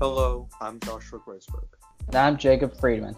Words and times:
Hello, 0.00 0.48
I'm 0.62 0.80
Joshua 0.80 1.18
Graceberg. 1.18 1.66
And 2.06 2.16
I'm 2.16 2.38
Jacob 2.38 2.74
Friedman. 2.80 3.14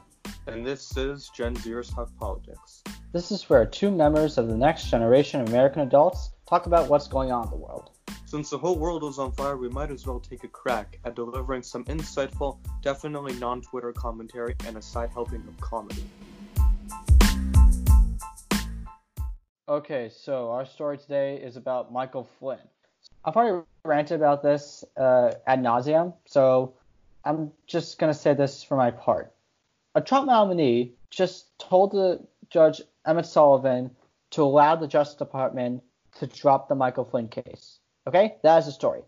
And 0.48 0.66
this 0.66 0.96
is 0.96 1.30
Gen 1.32 1.54
Zers 1.54 1.94
Talk 1.94 2.10
Politics. 2.18 2.82
This 3.12 3.30
is 3.30 3.48
where 3.48 3.64
two 3.64 3.88
members 3.88 4.36
of 4.36 4.48
the 4.48 4.56
next 4.56 4.90
generation 4.90 5.40
of 5.40 5.48
American 5.48 5.82
adults 5.82 6.32
talk 6.48 6.66
about 6.66 6.88
what's 6.88 7.06
going 7.06 7.30
on 7.30 7.44
in 7.44 7.50
the 7.50 7.56
world. 7.56 7.90
Since 8.26 8.50
the 8.50 8.58
whole 8.58 8.76
world 8.76 9.04
is 9.04 9.20
on 9.20 9.30
fire, 9.30 9.56
we 9.56 9.68
might 9.68 9.92
as 9.92 10.08
well 10.08 10.18
take 10.18 10.42
a 10.42 10.48
crack 10.48 10.98
at 11.04 11.14
delivering 11.14 11.62
some 11.62 11.84
insightful, 11.84 12.58
definitely 12.82 13.34
non 13.34 13.62
Twitter 13.62 13.92
commentary 13.92 14.56
and 14.66 14.76
a 14.76 14.82
side 14.82 15.10
helping 15.10 15.44
of 15.46 15.60
comedy. 15.60 16.02
Okay, 19.68 20.10
so 20.12 20.50
our 20.50 20.66
story 20.66 20.98
today 20.98 21.36
is 21.36 21.56
about 21.56 21.92
Michael 21.92 22.24
Flynn. 22.40 22.58
I've 23.24 23.36
already 23.36 23.64
ranted 23.84 24.16
about 24.16 24.42
this 24.42 24.84
uh, 24.96 25.32
ad 25.46 25.62
nauseum, 25.62 26.14
so 26.26 26.74
I'm 27.24 27.52
just 27.66 27.98
to 28.12 28.18
say 28.18 28.34
this 28.34 28.62
for 28.62 28.76
my 28.76 28.90
part. 28.90 29.32
A 29.94 30.00
Trump 30.00 30.26
nominee 30.26 30.92
just 31.10 31.56
told 31.58 31.92
the 31.92 32.20
judge 32.50 32.82
Emmet 33.06 33.26
Sullivan 33.26 33.90
to 34.30 34.42
allow 34.42 34.76
the 34.76 34.86
Justice 34.86 35.16
Department 35.16 35.82
to 36.18 36.26
drop 36.26 36.68
the 36.68 36.74
Michael 36.74 37.04
Flynn 37.04 37.28
case. 37.28 37.78
Okay, 38.06 38.36
that 38.42 38.58
is 38.58 38.66
the 38.66 38.72
story. 38.72 39.02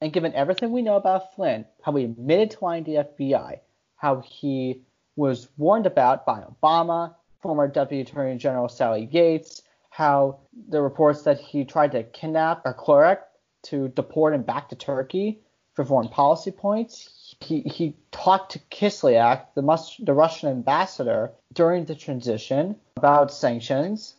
And 0.00 0.12
given 0.12 0.34
everything 0.34 0.72
we 0.72 0.82
know 0.82 0.96
about 0.96 1.34
Flynn, 1.34 1.64
how 1.82 1.94
he 1.94 2.04
admitted 2.04 2.50
to 2.52 2.64
lying 2.64 2.84
to 2.84 2.90
the 2.90 3.24
FBI, 3.24 3.60
how 3.96 4.20
he 4.20 4.80
was 5.14 5.48
warned 5.56 5.86
about 5.86 6.26
by 6.26 6.42
Obama, 6.42 7.14
former 7.40 7.68
Deputy 7.68 8.00
Attorney 8.00 8.36
General 8.36 8.68
Sally 8.68 9.08
Yates, 9.12 9.62
how 9.92 10.38
the 10.70 10.80
reports 10.80 11.22
that 11.24 11.38
he 11.38 11.66
tried 11.66 11.92
to 11.92 12.02
kidnap 12.02 12.64
Erklurek 12.64 13.18
to 13.64 13.88
deport 13.88 14.32
him 14.32 14.42
back 14.42 14.70
to 14.70 14.74
Turkey 14.74 15.38
for 15.74 15.84
foreign 15.84 16.08
policy 16.08 16.50
points. 16.50 17.36
He, 17.40 17.60
he 17.60 17.94
talked 18.10 18.52
to 18.52 18.58
Kislyak, 18.70 19.48
the, 19.54 19.60
Mus- 19.60 20.00
the 20.02 20.14
Russian 20.14 20.48
ambassador, 20.48 21.32
during 21.52 21.84
the 21.84 21.94
transition 21.94 22.76
about 22.96 23.30
sanctions. 23.30 24.14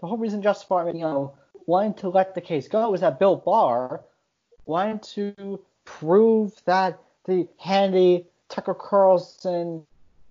The 0.00 0.06
whole 0.06 0.16
reason 0.16 0.40
Justice 0.40 0.64
Department, 0.64 0.96
you 0.96 1.04
know, 1.04 1.34
wanted 1.66 1.98
to 1.98 2.08
let 2.08 2.34
the 2.34 2.40
case 2.40 2.66
go 2.66 2.90
was 2.90 3.02
that 3.02 3.18
Bill 3.18 3.36
Barr 3.36 4.00
wanted 4.64 5.02
to 5.02 5.60
prove 5.84 6.54
that 6.64 6.98
the 7.26 7.46
handy 7.58 8.24
Tucker 8.48 8.72
Carlson, 8.72 9.86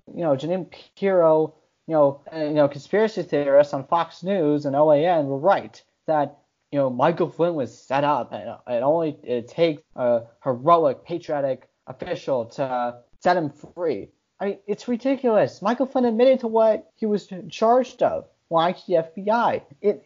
you 0.08 0.24
know, 0.24 0.36
Jeanine 0.36 0.74
Pirro, 0.98 1.54
you 1.88 1.94
know, 1.94 2.22
you 2.34 2.52
know, 2.52 2.68
conspiracy 2.68 3.24
theorists 3.24 3.74
on 3.74 3.86
Fox 3.86 4.24
News 4.24 4.66
and 4.66 4.76
OAN 4.76 5.26
were 5.26 5.38
right 5.38 5.82
that 6.06 6.38
you 6.72 6.80
know 6.80 6.90
Michael 6.90 7.30
Flynn 7.30 7.56
was 7.56 7.78
set 7.78 8.04
up, 8.04 8.32
and 8.32 8.50
it 8.50 8.84
only 8.84 9.18
it 9.24 9.48
takes 9.48 9.82
a 9.96 10.24
heroic, 10.44 11.04
patriotic 11.06 11.68
official 11.88 12.46
to 12.46 13.00
set 13.20 13.38
him 13.38 13.50
free. 13.76 14.10
I 14.40 14.46
mean, 14.46 14.60
it's 14.66 14.88
ridiculous. 14.88 15.62
Michael 15.62 15.86
Flynn 15.86 16.06
admitted 16.06 16.40
to 16.42 16.48
what 16.48 16.92
he 16.96 17.06
was 17.06 17.30
charged 17.50 18.02
of, 18.02 18.28
lying 18.50 18.76
to 18.76 18.82
the 18.88 18.94
FBI. 18.94 19.62
It 19.82 20.06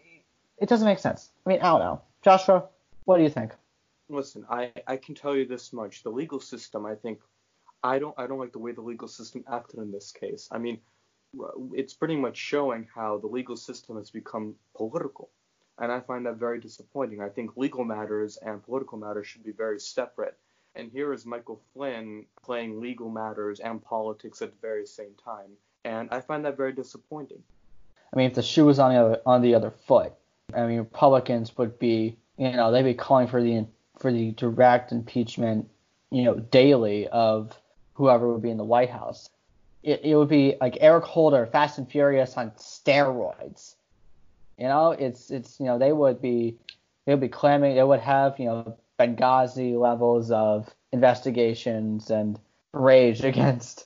it 0.58 0.70
doesn't 0.70 0.88
make 0.88 1.00
sense. 1.00 1.30
I 1.45 1.50
mean, 1.50 1.59
I 1.59 1.70
don't 1.70 1.80
know. 1.80 2.02
Joshua, 2.23 2.67
what 3.05 3.17
do 3.17 3.23
you 3.23 3.30
think? 3.30 3.53
Listen, 4.09 4.45
I, 4.50 4.72
I 4.88 4.98
can 4.98 5.16
tell 5.16 5.36
you 5.36 5.45
this 5.45 5.73
much. 5.73 6.03
The 6.03 6.09
legal 6.09 6.39
system, 6.39 6.86
I 6.86 6.95
think, 6.95 7.20
I 7.83 8.00
don't 8.00 8.16
I 8.17 8.25
don't 8.25 8.39
like 8.39 8.52
the 8.52 8.59
way 8.59 8.72
the 8.72 8.81
legal 8.81 9.08
system 9.08 9.44
acted 9.52 9.80
in 9.80 9.92
this 9.92 10.11
case. 10.11 10.50
I 10.52 10.58
mean, 10.58 10.80
it's 11.74 11.94
pretty 11.94 12.16
much 12.16 12.38
showing 12.38 12.88
how 12.94 13.18
the 13.18 13.28
legal 13.28 13.56
system 13.56 13.98
has 13.98 14.10
become 14.10 14.56
political. 14.76 15.30
And 15.80 15.92
I 15.92 16.00
find 16.00 16.26
that 16.26 16.38
very 16.38 16.60
disappointing. 16.60 17.22
I 17.22 17.30
think 17.30 17.56
legal 17.56 17.84
matters 17.84 18.38
and 18.38 18.64
political 18.64 18.98
matters 18.98 19.28
should 19.28 19.44
be 19.44 19.52
very 19.52 19.80
separate. 19.80 20.38
And 20.76 20.92
here 20.92 21.14
is 21.14 21.26
Michael 21.26 21.62
Flynn 21.74 22.26
playing 22.44 22.80
legal 22.80 23.10
matters 23.10 23.60
and 23.60 23.84
politics 23.84 24.42
at 24.42 24.52
the 24.52 24.58
very 24.61 24.86
same 24.86 25.14
time. 25.23 25.52
And 25.86 26.10
I 26.11 26.22
find 26.22 26.45
that 26.45 26.58
very 26.58 26.73
disappointing. 26.73 27.42
I 28.14 28.17
mean, 28.17 28.28
if 28.28 28.36
the 28.36 28.44
shoe 28.44 28.66
was 28.66 28.80
on 28.80 28.94
the 28.94 29.00
other 29.00 29.22
on 29.26 29.42
the 29.42 29.56
other 29.56 29.72
foot, 29.72 30.14
I 30.56 30.66
mean, 30.66 30.80
Republicans 30.80 31.58
would 31.58 31.78
be, 31.78 32.17
you 32.38 32.52
know, 32.52 32.72
they'd 32.72 32.84
be 32.84 32.94
calling 32.94 33.28
for 33.28 33.42
the 33.42 33.66
for 34.00 34.11
the 34.11 34.32
direct 34.32 34.92
impeachment, 34.92 35.70
you 36.11 36.23
know, 36.23 36.36
daily 36.36 37.08
of 37.08 37.60
whoever 37.94 38.32
would 38.32 38.42
be 38.42 38.50
in 38.50 38.58
the 38.58 38.64
White 38.64 38.90
House 38.90 39.30
it, 39.83 40.02
it 40.04 40.15
would 40.15 40.30
be 40.30 40.55
like 40.60 40.77
Eric 40.82 41.05
Holder, 41.05 41.45
Fast 41.45 41.77
and 41.77 41.89
Furious 41.89 42.36
on 42.38 42.52
steroids. 42.52 43.76
You 44.58 44.67
know, 44.67 44.92
it's 44.92 45.30
it's 45.32 45.60
you 45.60 45.67
know 45.67 45.77
they 45.77 45.93
would 45.93 46.21
be 46.21 46.58
they 47.05 47.14
would 47.14 47.21
be 47.21 47.30
claiming 47.30 47.76
they 47.76 47.83
would 47.83 47.99
have 47.99 48.39
you 48.39 48.45
know 48.45 48.77
Benghazi 48.99 49.80
levels 49.80 50.32
of 50.32 50.73
investigations 50.92 52.10
and 52.10 52.39
rage 52.73 53.23
against 53.23 53.86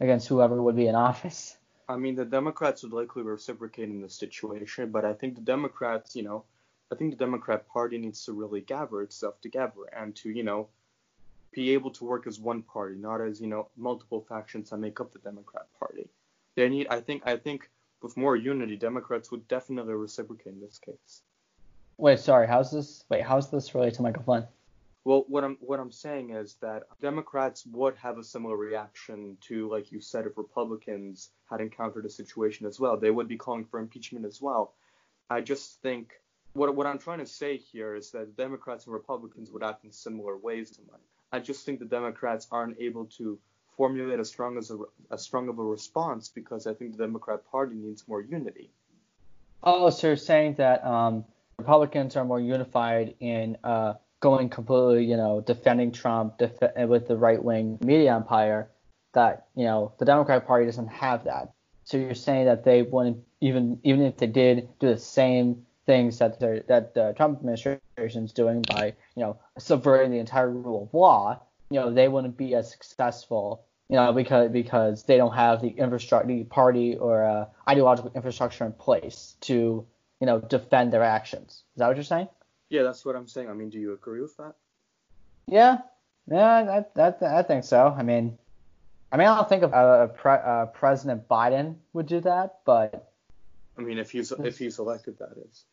against 0.00 0.28
whoever 0.28 0.62
would 0.62 0.76
be 0.76 0.86
in 0.86 0.94
office. 0.94 1.56
I 1.88 1.96
mean, 1.96 2.14
the 2.14 2.24
Democrats 2.24 2.82
would 2.82 2.92
likely 2.92 3.22
reciprocate 3.22 3.88
in 3.88 4.00
this 4.00 4.14
situation, 4.14 4.90
but 4.90 5.04
I 5.04 5.12
think 5.12 5.34
the 5.34 5.42
Democrats, 5.42 6.16
you 6.16 6.22
know, 6.22 6.44
I 6.90 6.94
think 6.94 7.10
the 7.10 7.24
Democrat 7.24 7.68
Party 7.68 7.98
needs 7.98 8.24
to 8.24 8.32
really 8.32 8.60
gather 8.60 9.02
itself 9.02 9.40
together 9.40 9.84
and 9.94 10.14
to, 10.16 10.30
you 10.30 10.42
know, 10.42 10.68
be 11.52 11.70
able 11.70 11.90
to 11.90 12.04
work 12.04 12.26
as 12.26 12.40
one 12.40 12.62
party, 12.62 12.96
not 12.96 13.20
as 13.20 13.40
you 13.40 13.46
know 13.46 13.68
multiple 13.76 14.24
factions 14.28 14.70
that 14.70 14.78
make 14.78 15.00
up 15.00 15.12
the 15.12 15.18
Democrat 15.18 15.66
Party. 15.78 16.08
They 16.54 16.68
need, 16.68 16.86
I 16.90 17.00
think, 17.00 17.22
I 17.24 17.36
think 17.36 17.70
with 18.02 18.16
more 18.16 18.36
unity, 18.36 18.76
Democrats 18.76 19.30
would 19.30 19.46
definitely 19.48 19.94
reciprocate 19.94 20.54
in 20.54 20.60
this 20.60 20.78
case. 20.78 21.22
Wait, 21.98 22.18
sorry, 22.18 22.46
how's 22.46 22.70
this? 22.70 23.04
Wait, 23.08 23.22
how's 23.22 23.50
this 23.50 23.74
related 23.74 23.94
to 23.94 24.02
Michael 24.02 24.22
Flynn? 24.22 24.46
Well, 25.04 25.24
what 25.28 25.44
I'm 25.44 25.56
what 25.60 25.80
I'm 25.80 25.90
saying 25.90 26.30
is 26.30 26.56
that 26.60 26.84
Democrats 27.00 27.66
would 27.66 27.96
have 27.96 28.18
a 28.18 28.24
similar 28.24 28.56
reaction 28.56 29.36
to, 29.42 29.68
like 29.68 29.90
you 29.92 30.00
said, 30.00 30.26
if 30.26 30.38
Republicans 30.38 31.30
had 31.50 31.60
encountered 31.60 32.06
a 32.06 32.10
situation 32.10 32.66
as 32.66 32.78
well. 32.78 32.96
They 32.96 33.10
would 33.10 33.28
be 33.28 33.36
calling 33.36 33.64
for 33.64 33.80
impeachment 33.80 34.24
as 34.24 34.40
well. 34.40 34.74
I 35.28 35.40
just 35.40 35.80
think 35.82 36.12
what 36.52 36.74
what 36.74 36.86
I'm 36.86 36.98
trying 36.98 37.18
to 37.18 37.26
say 37.26 37.56
here 37.56 37.94
is 37.94 38.10
that 38.12 38.36
Democrats 38.36 38.86
and 38.86 38.94
Republicans 38.94 39.50
would 39.50 39.62
act 39.62 39.84
in 39.84 39.92
similar 39.92 40.36
ways 40.36 40.70
to 40.72 40.80
mine. 40.90 41.00
I 41.32 41.38
just 41.38 41.64
think 41.64 41.78
the 41.78 41.86
Democrats 41.86 42.46
aren't 42.50 42.78
able 42.78 43.06
to 43.18 43.38
formulate 43.76 44.20
as 44.20 44.28
strong 44.28 44.58
as 44.58 44.70
a 44.70 44.78
as 45.10 45.22
strong 45.22 45.48
of 45.48 45.58
a 45.58 45.62
response 45.62 46.28
because 46.28 46.66
I 46.66 46.74
think 46.74 46.92
the 46.92 47.04
Democrat 47.04 47.40
Party 47.50 47.74
needs 47.74 48.06
more 48.06 48.20
unity. 48.20 48.70
Oh, 49.62 49.90
so 49.90 50.08
you're 50.08 50.16
saying 50.16 50.54
that 50.54 50.84
um, 50.84 51.24
Republicans 51.58 52.16
are 52.16 52.24
more 52.24 52.40
unified 52.40 53.14
in 53.20 53.56
uh, 53.64 53.94
going 54.20 54.48
completely, 54.48 55.04
you 55.04 55.16
know, 55.16 55.40
defending 55.40 55.92
Trump 55.92 56.38
def- 56.38 56.76
with 56.76 57.08
the 57.08 57.16
right 57.16 57.42
wing 57.42 57.78
media 57.80 58.14
empire. 58.14 58.68
That 59.14 59.46
you 59.54 59.64
know 59.64 59.92
the 59.98 60.04
Democratic 60.04 60.46
Party 60.46 60.66
doesn't 60.66 60.88
have 60.88 61.24
that. 61.24 61.52
So 61.84 61.96
you're 61.96 62.14
saying 62.14 62.46
that 62.46 62.64
they 62.64 62.82
wouldn't 62.82 63.24
even 63.40 63.80
even 63.84 64.02
if 64.02 64.18
they 64.18 64.26
did 64.26 64.68
do 64.78 64.88
the 64.88 64.98
same 64.98 65.66
things 65.86 66.18
that 66.18 66.38
that 66.40 66.94
the 66.94 67.12
Trump 67.16 67.38
administration 67.38 68.24
is 68.24 68.32
doing 68.32 68.62
by 68.62 68.94
you 69.16 69.22
know 69.22 69.38
subverting 69.58 70.12
the 70.12 70.18
entire 70.18 70.50
rule 70.50 70.84
of 70.84 70.94
law, 70.94 71.40
you 71.70 71.80
know 71.80 71.92
they 71.92 72.08
wouldn't 72.08 72.36
be 72.36 72.54
as 72.54 72.70
successful, 72.70 73.64
you 73.88 73.96
know 73.96 74.12
because 74.12 74.50
because 74.50 75.04
they 75.04 75.16
don't 75.16 75.34
have 75.34 75.60
the 75.60 75.68
infrastructure, 75.68 76.28
the 76.28 76.44
party 76.44 76.96
or 76.96 77.24
uh, 77.24 77.46
ideological 77.68 78.12
infrastructure 78.14 78.64
in 78.64 78.72
place 78.72 79.36
to 79.40 79.86
you 80.20 80.26
know 80.26 80.40
defend 80.40 80.92
their 80.92 81.02
actions. 81.02 81.64
Is 81.74 81.78
that 81.78 81.88
what 81.88 81.96
you're 81.96 82.04
saying? 82.04 82.28
Yeah, 82.68 82.82
that's 82.82 83.04
what 83.04 83.16
I'm 83.16 83.28
saying. 83.28 83.50
I 83.50 83.52
mean, 83.52 83.68
do 83.68 83.78
you 83.78 83.92
agree 83.92 84.22
with 84.22 84.36
that? 84.38 84.54
Yeah, 85.46 85.78
yeah, 86.30 86.84
I, 86.96 87.02
I, 87.02 87.38
I 87.38 87.42
think 87.42 87.64
so. 87.64 87.94
I 87.96 88.02
mean, 88.02 88.38
I 89.10 89.16
mean, 89.16 89.26
I 89.26 89.36
don't 89.36 89.48
think 89.48 89.62
of 89.62 89.74
uh, 89.74 90.06
pre, 90.06 90.32
uh, 90.32 90.66
President 90.66 91.28
Biden 91.28 91.76
would 91.92 92.06
do 92.06 92.20
that, 92.20 92.60
but 92.64 93.12
I 93.76 93.82
mean, 93.82 93.98
if 93.98 94.10
he's 94.10 94.32
if 94.32 94.58
he's 94.58 94.78
elected, 94.78 95.18
that 95.18 95.34
is. 95.48 95.64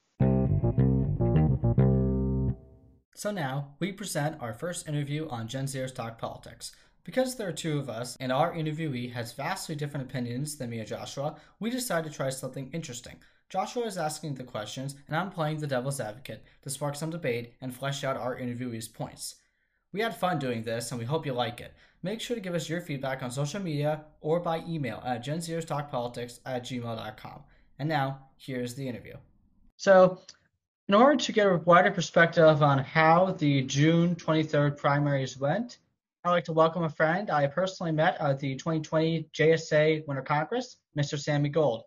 So 3.19 3.31
now 3.31 3.75
we 3.79 3.91
present 3.91 4.41
our 4.41 4.53
first 4.53 4.87
interview 4.87 5.27
on 5.27 5.49
Gen 5.49 5.65
Zers 5.65 5.93
Talk 5.93 6.17
Politics. 6.17 6.71
Because 7.03 7.35
there 7.35 7.49
are 7.49 7.51
two 7.51 7.77
of 7.77 7.89
us 7.89 8.15
and 8.21 8.31
our 8.31 8.53
interviewee 8.53 9.11
has 9.11 9.33
vastly 9.33 9.75
different 9.75 10.09
opinions 10.09 10.55
than 10.55 10.69
me 10.69 10.79
and 10.79 10.87
Joshua, 10.87 11.35
we 11.59 11.69
decided 11.69 12.09
to 12.09 12.15
try 12.15 12.29
something 12.29 12.69
interesting. 12.71 13.17
Joshua 13.49 13.83
is 13.83 13.97
asking 13.97 14.35
the 14.35 14.45
questions, 14.45 14.95
and 15.05 15.17
I'm 15.17 15.31
playing 15.31 15.59
the 15.59 15.67
devil's 15.67 15.99
advocate 15.99 16.45
to 16.61 16.69
spark 16.69 16.95
some 16.95 17.09
debate 17.09 17.55
and 17.59 17.75
flesh 17.75 18.05
out 18.05 18.15
our 18.15 18.37
interviewee's 18.37 18.87
points. 18.87 19.35
We 19.91 19.99
had 19.99 20.15
fun 20.15 20.39
doing 20.39 20.63
this, 20.63 20.89
and 20.89 20.97
we 20.97 21.05
hope 21.05 21.25
you 21.25 21.33
like 21.33 21.59
it. 21.59 21.73
Make 22.01 22.21
sure 22.21 22.35
to 22.35 22.41
give 22.41 22.55
us 22.55 22.69
your 22.69 22.79
feedback 22.79 23.21
on 23.21 23.31
social 23.31 23.61
media 23.61 24.05
or 24.21 24.39
by 24.39 24.63
email 24.65 25.03
at 25.05 25.25
genzerstalkpolitics 25.25 26.39
at 26.45 26.63
gmail.com. 26.63 27.43
And 27.79 27.89
now, 27.89 28.29
here's 28.37 28.75
the 28.75 28.87
interview. 28.87 29.15
So, 29.75 30.19
in 30.89 30.95
order 30.95 31.15
to 31.15 31.31
get 31.31 31.45
a 31.45 31.57
wider 31.65 31.91
perspective 31.91 32.63
on 32.63 32.79
how 32.79 33.35
the 33.37 33.61
June 33.61 34.15
23rd 34.15 34.75
primaries 34.75 35.37
went, 35.37 35.77
I'd 36.25 36.31
like 36.31 36.45
to 36.45 36.51
welcome 36.51 36.83
a 36.83 36.89
friend 36.89 37.29
I 37.29 37.45
personally 37.45 37.91
met 37.91 38.19
at 38.19 38.39
the 38.39 38.55
2020 38.55 39.29
JSA 39.31 40.07
Winter 40.07 40.23
Congress, 40.23 40.77
Mr. 40.97 41.17
Sammy 41.17 41.49
Gold. 41.49 41.83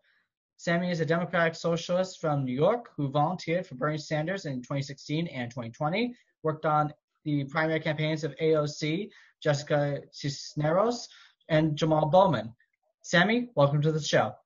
Sammy 0.56 0.92
is 0.92 1.00
a 1.00 1.04
Democratic 1.04 1.56
Socialist 1.56 2.20
from 2.20 2.44
New 2.44 2.54
York 2.54 2.90
who 2.96 3.08
volunteered 3.08 3.66
for 3.66 3.74
Bernie 3.74 3.98
Sanders 3.98 4.46
in 4.46 4.62
2016 4.62 5.26
and 5.26 5.50
2020, 5.50 6.14
worked 6.44 6.64
on 6.64 6.94
the 7.24 7.42
primary 7.44 7.80
campaigns 7.80 8.22
of 8.22 8.36
AOC 8.36 9.10
Jessica 9.42 10.00
Cisneros, 10.12 11.08
and 11.48 11.76
Jamal 11.76 12.06
Bowman. 12.06 12.54
Sammy, 13.02 13.50
welcome 13.56 13.82
to 13.82 13.90
the 13.90 14.00
show. 14.00 14.36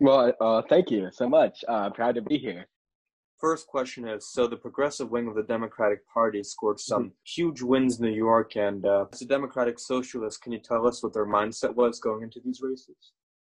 Well, 0.00 0.32
uh, 0.40 0.62
thank 0.68 0.90
you 0.90 1.10
so 1.12 1.28
much. 1.28 1.64
Uh, 1.68 1.72
I'm 1.72 1.92
proud 1.92 2.16
to 2.16 2.22
be 2.22 2.36
here. 2.36 2.66
First 3.42 3.66
question 3.66 4.06
is 4.06 4.32
so 4.32 4.46
the 4.46 4.56
progressive 4.56 5.10
wing 5.10 5.26
of 5.26 5.34
the 5.34 5.42
Democratic 5.42 6.08
Party 6.08 6.44
scored 6.44 6.78
some 6.78 7.06
mm-hmm. 7.06 7.14
huge 7.24 7.60
wins 7.60 7.98
in 7.98 8.06
New 8.06 8.14
York, 8.14 8.54
and 8.54 8.86
uh, 8.86 9.06
as 9.12 9.20
a 9.22 9.26
Democratic 9.26 9.80
Socialist, 9.80 10.40
can 10.40 10.52
you 10.52 10.60
tell 10.60 10.86
us 10.86 11.02
what 11.02 11.12
their 11.12 11.26
mindset 11.26 11.74
was 11.74 11.98
going 11.98 12.22
into 12.22 12.40
these 12.44 12.60
races? 12.62 12.94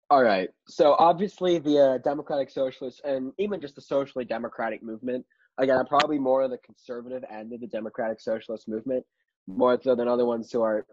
All 0.09 0.23
right. 0.23 0.49
So 0.69 0.97
obviously, 0.99 1.59
the 1.59 1.79
uh, 1.79 1.99
Democratic 1.99 2.49
Socialists 2.49 3.03
and 3.05 3.33
even 3.39 3.61
just 3.61 3.75
the 3.75 3.83
socially 3.83 4.25
democratic 4.25 4.83
movement. 4.83 5.27
Again, 5.59 5.77
I'm 5.77 5.87
probably 5.87 6.19
more 6.19 6.45
of 6.45 6.51
the 6.51 6.59
conservative 6.65 7.23
end 7.31 7.53
of 7.53 7.61
the 7.61 7.67
Democratic 7.67 8.23
Socialist 8.23 8.69
movement, 8.69 9.05
more 9.47 9.79
so 9.83 9.95
than 9.95 10.09
other 10.09 10.25
ones 10.25 10.51
who 10.51 10.63
are, 10.63 10.87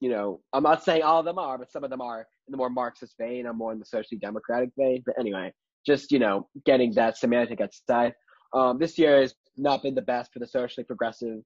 you 0.00 0.10
know, 0.10 0.40
I'm 0.52 0.64
not 0.64 0.82
saying 0.82 1.02
all 1.02 1.20
of 1.20 1.24
them 1.24 1.38
are, 1.38 1.58
but 1.58 1.70
some 1.70 1.84
of 1.84 1.90
them 1.90 2.00
are 2.00 2.26
in 2.48 2.50
the 2.50 2.56
more 2.56 2.70
Marxist 2.70 3.14
vein. 3.20 3.46
I'm 3.46 3.56
more 3.56 3.70
in 3.70 3.78
the 3.78 3.84
socially 3.84 4.18
democratic 4.18 4.70
vein. 4.76 5.04
But 5.06 5.14
anyway, 5.16 5.52
just 5.86 6.10
you 6.10 6.18
know, 6.18 6.48
getting 6.66 6.92
that 6.94 7.16
semantic 7.16 7.60
aside. 7.60 8.14
Um, 8.54 8.78
this 8.78 8.98
year 8.98 9.20
has 9.20 9.34
not 9.56 9.82
been 9.82 9.94
the 9.94 10.02
best 10.02 10.32
for 10.32 10.38
the 10.38 10.46
socially 10.46 10.84
progressive, 10.84 11.38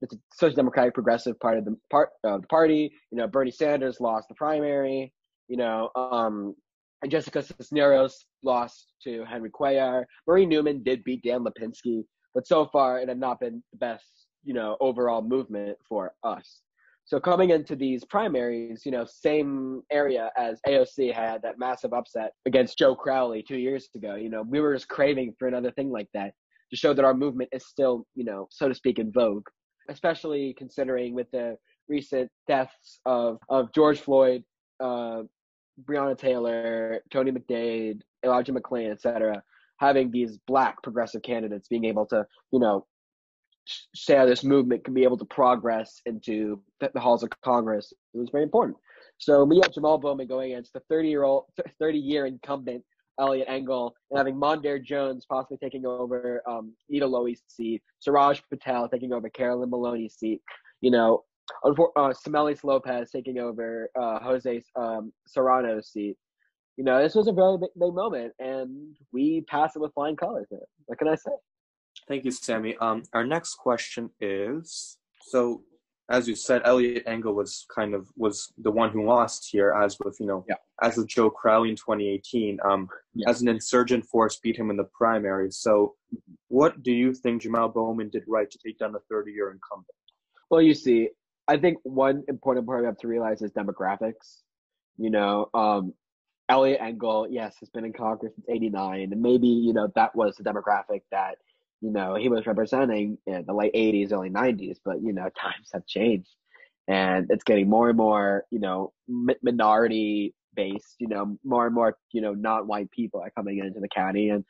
the 0.00 0.08
social 0.32 0.56
democratic 0.56 0.94
progressive 0.94 1.38
part 1.40 1.58
of 1.58 1.64
the 1.64 1.76
part 1.90 2.10
of 2.24 2.42
the 2.42 2.48
party. 2.48 2.92
You 3.10 3.18
know, 3.18 3.26
Bernie 3.26 3.50
Sanders 3.50 4.00
lost 4.00 4.28
the 4.28 4.34
primary. 4.34 5.12
You 5.48 5.56
know, 5.56 5.90
um, 5.94 6.54
Jessica 7.08 7.42
Cisneros 7.42 8.26
lost 8.42 8.92
to 9.04 9.24
Henry 9.24 9.50
Cuellar. 9.50 10.04
Marie 10.26 10.46
Newman 10.46 10.82
did 10.82 11.04
beat 11.04 11.22
Dan 11.22 11.44
Lipinski, 11.44 12.04
but 12.34 12.46
so 12.46 12.66
far 12.66 13.00
it 13.00 13.08
had 13.08 13.18
not 13.18 13.40
been 13.40 13.62
the 13.72 13.78
best, 13.78 14.26
you 14.44 14.52
know, 14.52 14.76
overall 14.80 15.22
movement 15.22 15.78
for 15.88 16.12
us. 16.24 16.60
So 17.04 17.18
coming 17.18 17.50
into 17.50 17.74
these 17.74 18.04
primaries, 18.04 18.82
you 18.84 18.92
know, 18.92 19.06
same 19.06 19.80
area 19.90 20.30
as 20.36 20.60
AOC 20.68 21.14
had 21.14 21.40
that 21.40 21.58
massive 21.58 21.94
upset 21.94 22.32
against 22.44 22.76
Joe 22.76 22.94
Crowley 22.94 23.42
two 23.42 23.56
years 23.56 23.88
ago. 23.96 24.16
You 24.16 24.28
know, 24.28 24.42
we 24.42 24.60
were 24.60 24.74
just 24.74 24.88
craving 24.88 25.34
for 25.38 25.48
another 25.48 25.70
thing 25.70 25.90
like 25.90 26.08
that 26.12 26.34
to 26.70 26.76
show 26.76 26.94
that 26.94 27.04
our 27.04 27.14
movement 27.14 27.50
is 27.52 27.66
still, 27.66 28.06
you 28.14 28.24
know, 28.24 28.46
so 28.50 28.68
to 28.68 28.74
speak, 28.74 28.98
in 28.98 29.10
vogue, 29.12 29.46
especially 29.88 30.54
considering 30.56 31.14
with 31.14 31.30
the 31.30 31.56
recent 31.88 32.30
deaths 32.46 33.00
of, 33.06 33.38
of 33.48 33.72
George 33.72 34.00
Floyd, 34.00 34.44
uh, 34.80 35.22
Breonna 35.84 36.18
Taylor, 36.18 37.00
Tony 37.10 37.32
McDade, 37.32 38.00
Elijah 38.24 38.52
McClain, 38.52 38.90
etc., 38.90 39.42
having 39.78 40.10
these 40.10 40.38
black 40.46 40.82
progressive 40.82 41.22
candidates 41.22 41.68
being 41.68 41.84
able 41.84 42.04
to, 42.06 42.26
you 42.52 42.58
know, 42.58 42.84
say 43.94 44.16
how 44.16 44.26
this 44.26 44.44
movement 44.44 44.84
can 44.84 44.94
be 44.94 45.04
able 45.04 45.18
to 45.18 45.24
progress 45.26 46.00
into 46.06 46.62
the 46.80 47.00
halls 47.00 47.22
of 47.22 47.30
Congress. 47.44 47.92
It 48.14 48.18
was 48.18 48.30
very 48.30 48.44
important. 48.44 48.76
So 49.18 49.44
we 49.44 49.60
have 49.62 49.72
Jamal 49.72 49.98
Bowman 49.98 50.26
going 50.26 50.52
against 50.52 50.72
the 50.72 50.80
30 50.88 51.08
year 51.08 51.24
old, 51.24 51.44
30 51.78 51.98
year 51.98 52.26
incumbent 52.26 52.84
Eliot 53.18 53.48
Engel, 53.48 53.94
and 54.10 54.18
having 54.18 54.34
Mondaire 54.34 54.82
Jones 54.82 55.26
possibly 55.28 55.56
taking 55.56 55.86
over 55.86 56.42
um, 56.48 56.74
Nita 56.88 57.06
Lowey's 57.06 57.42
seat, 57.48 57.82
Suraj 58.00 58.40
Patel 58.50 58.88
taking 58.88 59.12
over 59.12 59.28
Carolyn 59.28 59.70
Maloney's 59.70 60.14
seat, 60.14 60.40
you 60.80 60.90
know, 60.90 61.24
uh, 61.64 62.12
Samelys 62.26 62.64
Lopez 62.64 63.10
taking 63.10 63.38
over 63.38 63.90
uh, 64.00 64.18
Jose 64.20 64.62
um, 64.76 65.12
Serrano's 65.26 65.88
seat. 65.88 66.16
You 66.76 66.84
know, 66.84 67.02
this 67.02 67.14
was 67.14 67.26
a 67.26 67.32
very 67.32 67.58
big, 67.58 67.70
big 67.78 67.94
moment, 67.94 68.32
and 68.38 68.96
we 69.12 69.40
passed 69.48 69.74
it 69.74 69.80
with 69.80 69.92
flying 69.94 70.16
colors. 70.16 70.46
What 70.86 70.98
can 70.98 71.08
I 71.08 71.16
say? 71.16 71.32
Thank 72.06 72.24
you, 72.24 72.30
Sammy. 72.30 72.76
Um, 72.80 73.02
our 73.12 73.24
next 73.24 73.56
question 73.56 74.10
is 74.20 74.98
so 75.22 75.62
as 76.10 76.26
you 76.26 76.34
said, 76.34 76.62
Eliot 76.64 77.02
Engel 77.06 77.34
was 77.34 77.66
kind 77.74 77.94
of 77.94 78.08
was 78.16 78.52
the 78.58 78.70
one 78.70 78.90
who 78.90 79.04
lost 79.04 79.48
here, 79.50 79.72
as 79.72 79.98
with 80.02 80.16
you 80.18 80.26
know, 80.26 80.44
yeah. 80.48 80.54
as 80.82 80.96
with 80.96 81.06
Joe 81.06 81.28
Crowley 81.28 81.68
in 81.68 81.76
2018. 81.76 82.58
Um, 82.64 82.88
yeah. 83.14 83.28
as 83.28 83.42
an 83.42 83.48
insurgent 83.48 84.06
force 84.06 84.38
beat 84.42 84.56
him 84.56 84.70
in 84.70 84.76
the 84.76 84.88
primary. 84.96 85.50
So, 85.50 85.94
what 86.48 86.82
do 86.82 86.92
you 86.92 87.12
think 87.12 87.42
Jamal 87.42 87.68
Bowman 87.68 88.08
did 88.08 88.24
right 88.26 88.50
to 88.50 88.58
take 88.58 88.78
down 88.78 88.92
the 88.92 89.00
30-year 89.12 89.50
incumbent? 89.50 89.86
Well, 90.50 90.62
you 90.62 90.74
see, 90.74 91.10
I 91.46 91.58
think 91.58 91.78
one 91.82 92.24
important 92.28 92.66
part 92.66 92.80
we 92.80 92.86
have 92.86 92.98
to 92.98 93.08
realize 93.08 93.42
is 93.42 93.52
demographics. 93.52 94.42
You 94.96 95.10
know, 95.10 95.50
um, 95.52 95.92
Eliot 96.48 96.80
Engel, 96.80 97.26
yes, 97.30 97.56
has 97.60 97.68
been 97.68 97.84
in 97.84 97.92
Congress 97.92 98.32
since 98.34 98.46
'89, 98.48 99.12
and 99.12 99.20
maybe 99.20 99.46
you 99.46 99.74
know 99.74 99.92
that 99.94 100.16
was 100.16 100.36
the 100.36 100.44
demographic 100.44 101.02
that 101.10 101.36
you 101.80 101.92
know, 101.92 102.14
he 102.14 102.28
was 102.28 102.46
representing 102.46 103.18
in 103.26 103.44
the 103.46 103.54
late 103.54 103.74
80s, 103.74 104.12
early 104.12 104.30
90s, 104.30 104.78
but, 104.84 105.02
you 105.02 105.12
know, 105.12 105.28
times 105.40 105.70
have 105.72 105.86
changed 105.86 106.30
and 106.88 107.26
it's 107.30 107.44
getting 107.44 107.68
more 107.68 107.90
and 107.90 107.98
more, 107.98 108.44
you 108.50 108.58
know, 108.58 108.92
minority 109.42 110.34
based, 110.54 110.96
you 110.98 111.06
know, 111.06 111.36
more 111.44 111.66
and 111.66 111.74
more, 111.74 111.96
you 112.12 112.22
know, 112.22 112.32
non 112.32 112.66
white 112.66 112.90
people 112.90 113.20
are 113.20 113.30
coming 113.30 113.58
into 113.58 113.78
the 113.78 113.88
county. 113.88 114.30
And, 114.30 114.42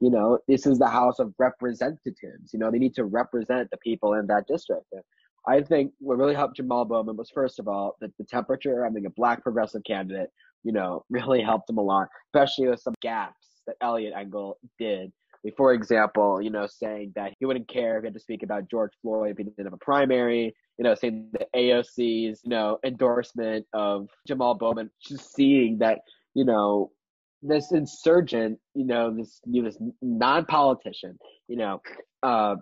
you 0.00 0.10
know, 0.10 0.38
this 0.46 0.66
is 0.66 0.78
the 0.78 0.88
House 0.88 1.18
of 1.18 1.32
Representatives. 1.38 2.52
You 2.52 2.58
know, 2.58 2.70
they 2.70 2.78
need 2.78 2.94
to 2.96 3.04
represent 3.04 3.70
the 3.70 3.78
people 3.78 4.12
in 4.12 4.26
that 4.26 4.46
district. 4.46 4.84
And 4.92 5.02
I 5.48 5.62
think 5.62 5.92
what 5.98 6.18
really 6.18 6.34
helped 6.34 6.56
Jamal 6.56 6.84
Bowman 6.84 7.16
was, 7.16 7.30
first 7.30 7.58
of 7.58 7.66
all, 7.66 7.96
that 8.02 8.10
the 8.18 8.24
temperature, 8.24 8.84
having 8.84 9.06
a 9.06 9.10
black 9.10 9.42
progressive 9.42 9.82
candidate, 9.84 10.28
you 10.64 10.72
know, 10.72 11.02
really 11.10 11.40
helped 11.40 11.70
him 11.70 11.78
a 11.78 11.82
lot, 11.82 12.08
especially 12.28 12.68
with 12.68 12.80
some 12.80 12.94
gaps 13.00 13.46
that 13.66 13.76
Eliot 13.80 14.12
Engel 14.14 14.58
did 14.78 15.12
for 15.56 15.72
example, 15.72 16.40
you 16.40 16.50
know, 16.50 16.66
saying 16.66 17.12
that 17.16 17.32
he 17.38 17.46
wouldn't 17.46 17.68
care 17.68 17.96
if 17.96 18.02
he 18.02 18.06
had 18.06 18.14
to 18.14 18.20
speak 18.20 18.42
about 18.42 18.70
George 18.70 18.92
Floyd 19.02 19.32
if 19.32 19.38
he 19.38 19.44
didn't 19.44 19.64
have 19.64 19.72
a 19.72 19.78
primary, 19.78 20.54
you 20.78 20.84
know, 20.84 20.94
saying 20.94 21.28
the 21.32 21.46
AOC's, 21.54 22.40
you 22.44 22.50
know, 22.50 22.78
endorsement 22.84 23.66
of 23.72 24.08
Jamal 24.26 24.54
Bowman, 24.54 24.90
just 25.06 25.34
seeing 25.34 25.78
that, 25.78 25.98
you 26.34 26.44
know, 26.44 26.90
this 27.42 27.72
insurgent, 27.72 28.58
you 28.74 28.84
know, 28.84 29.14
this 29.14 29.40
this 29.44 29.78
non-politician, 30.02 31.18
you 31.48 31.56
know, 31.56 31.80
uh, 32.22 32.56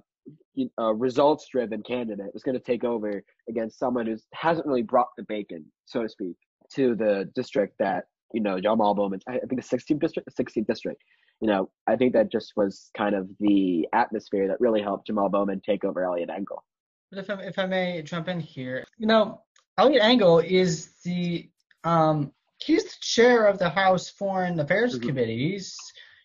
uh 0.78 0.94
results-driven 0.94 1.82
candidate 1.82 2.32
was 2.32 2.42
going 2.42 2.56
to 2.56 2.64
take 2.64 2.84
over 2.84 3.22
against 3.48 3.78
someone 3.78 4.06
who 4.06 4.16
hasn't 4.32 4.66
really 4.66 4.82
brought 4.82 5.08
the 5.16 5.24
bacon, 5.24 5.64
so 5.84 6.02
to 6.02 6.08
speak, 6.08 6.36
to 6.74 6.94
the 6.94 7.30
district 7.34 7.76
that 7.78 8.04
you 8.32 8.40
know 8.40 8.60
Jamal 8.60 8.94
Bowman. 8.94 9.20
I 9.28 9.38
think 9.38 9.62
the 9.62 9.76
16th 9.76 10.00
district, 10.00 10.28
16th 10.38 10.66
district 10.66 11.02
you 11.40 11.48
know, 11.48 11.70
I 11.86 11.96
think 11.96 12.14
that 12.14 12.32
just 12.32 12.52
was 12.56 12.90
kind 12.96 13.14
of 13.14 13.28
the 13.40 13.88
atmosphere 13.92 14.48
that 14.48 14.60
really 14.60 14.82
helped 14.82 15.06
Jamal 15.06 15.28
Bowman 15.28 15.60
take 15.60 15.84
over 15.84 16.04
Eliot 16.04 16.30
Engel. 16.30 16.64
But 17.10 17.18
if 17.20 17.30
I, 17.30 17.34
if 17.42 17.58
I 17.58 17.66
may 17.66 18.02
jump 18.02 18.28
in 18.28 18.40
here, 18.40 18.84
you 18.98 19.06
know, 19.06 19.42
Eliot 19.78 20.02
Engel 20.02 20.38
is 20.38 20.90
the 21.04 21.48
um, 21.82 22.32
he's 22.58 22.84
the 22.84 22.96
chair 23.00 23.46
of 23.46 23.58
the 23.58 23.68
House 23.68 24.08
Foreign 24.10 24.58
Affairs 24.58 24.98
mm-hmm. 24.98 25.08
Committee. 25.08 25.50
He's 25.50 25.76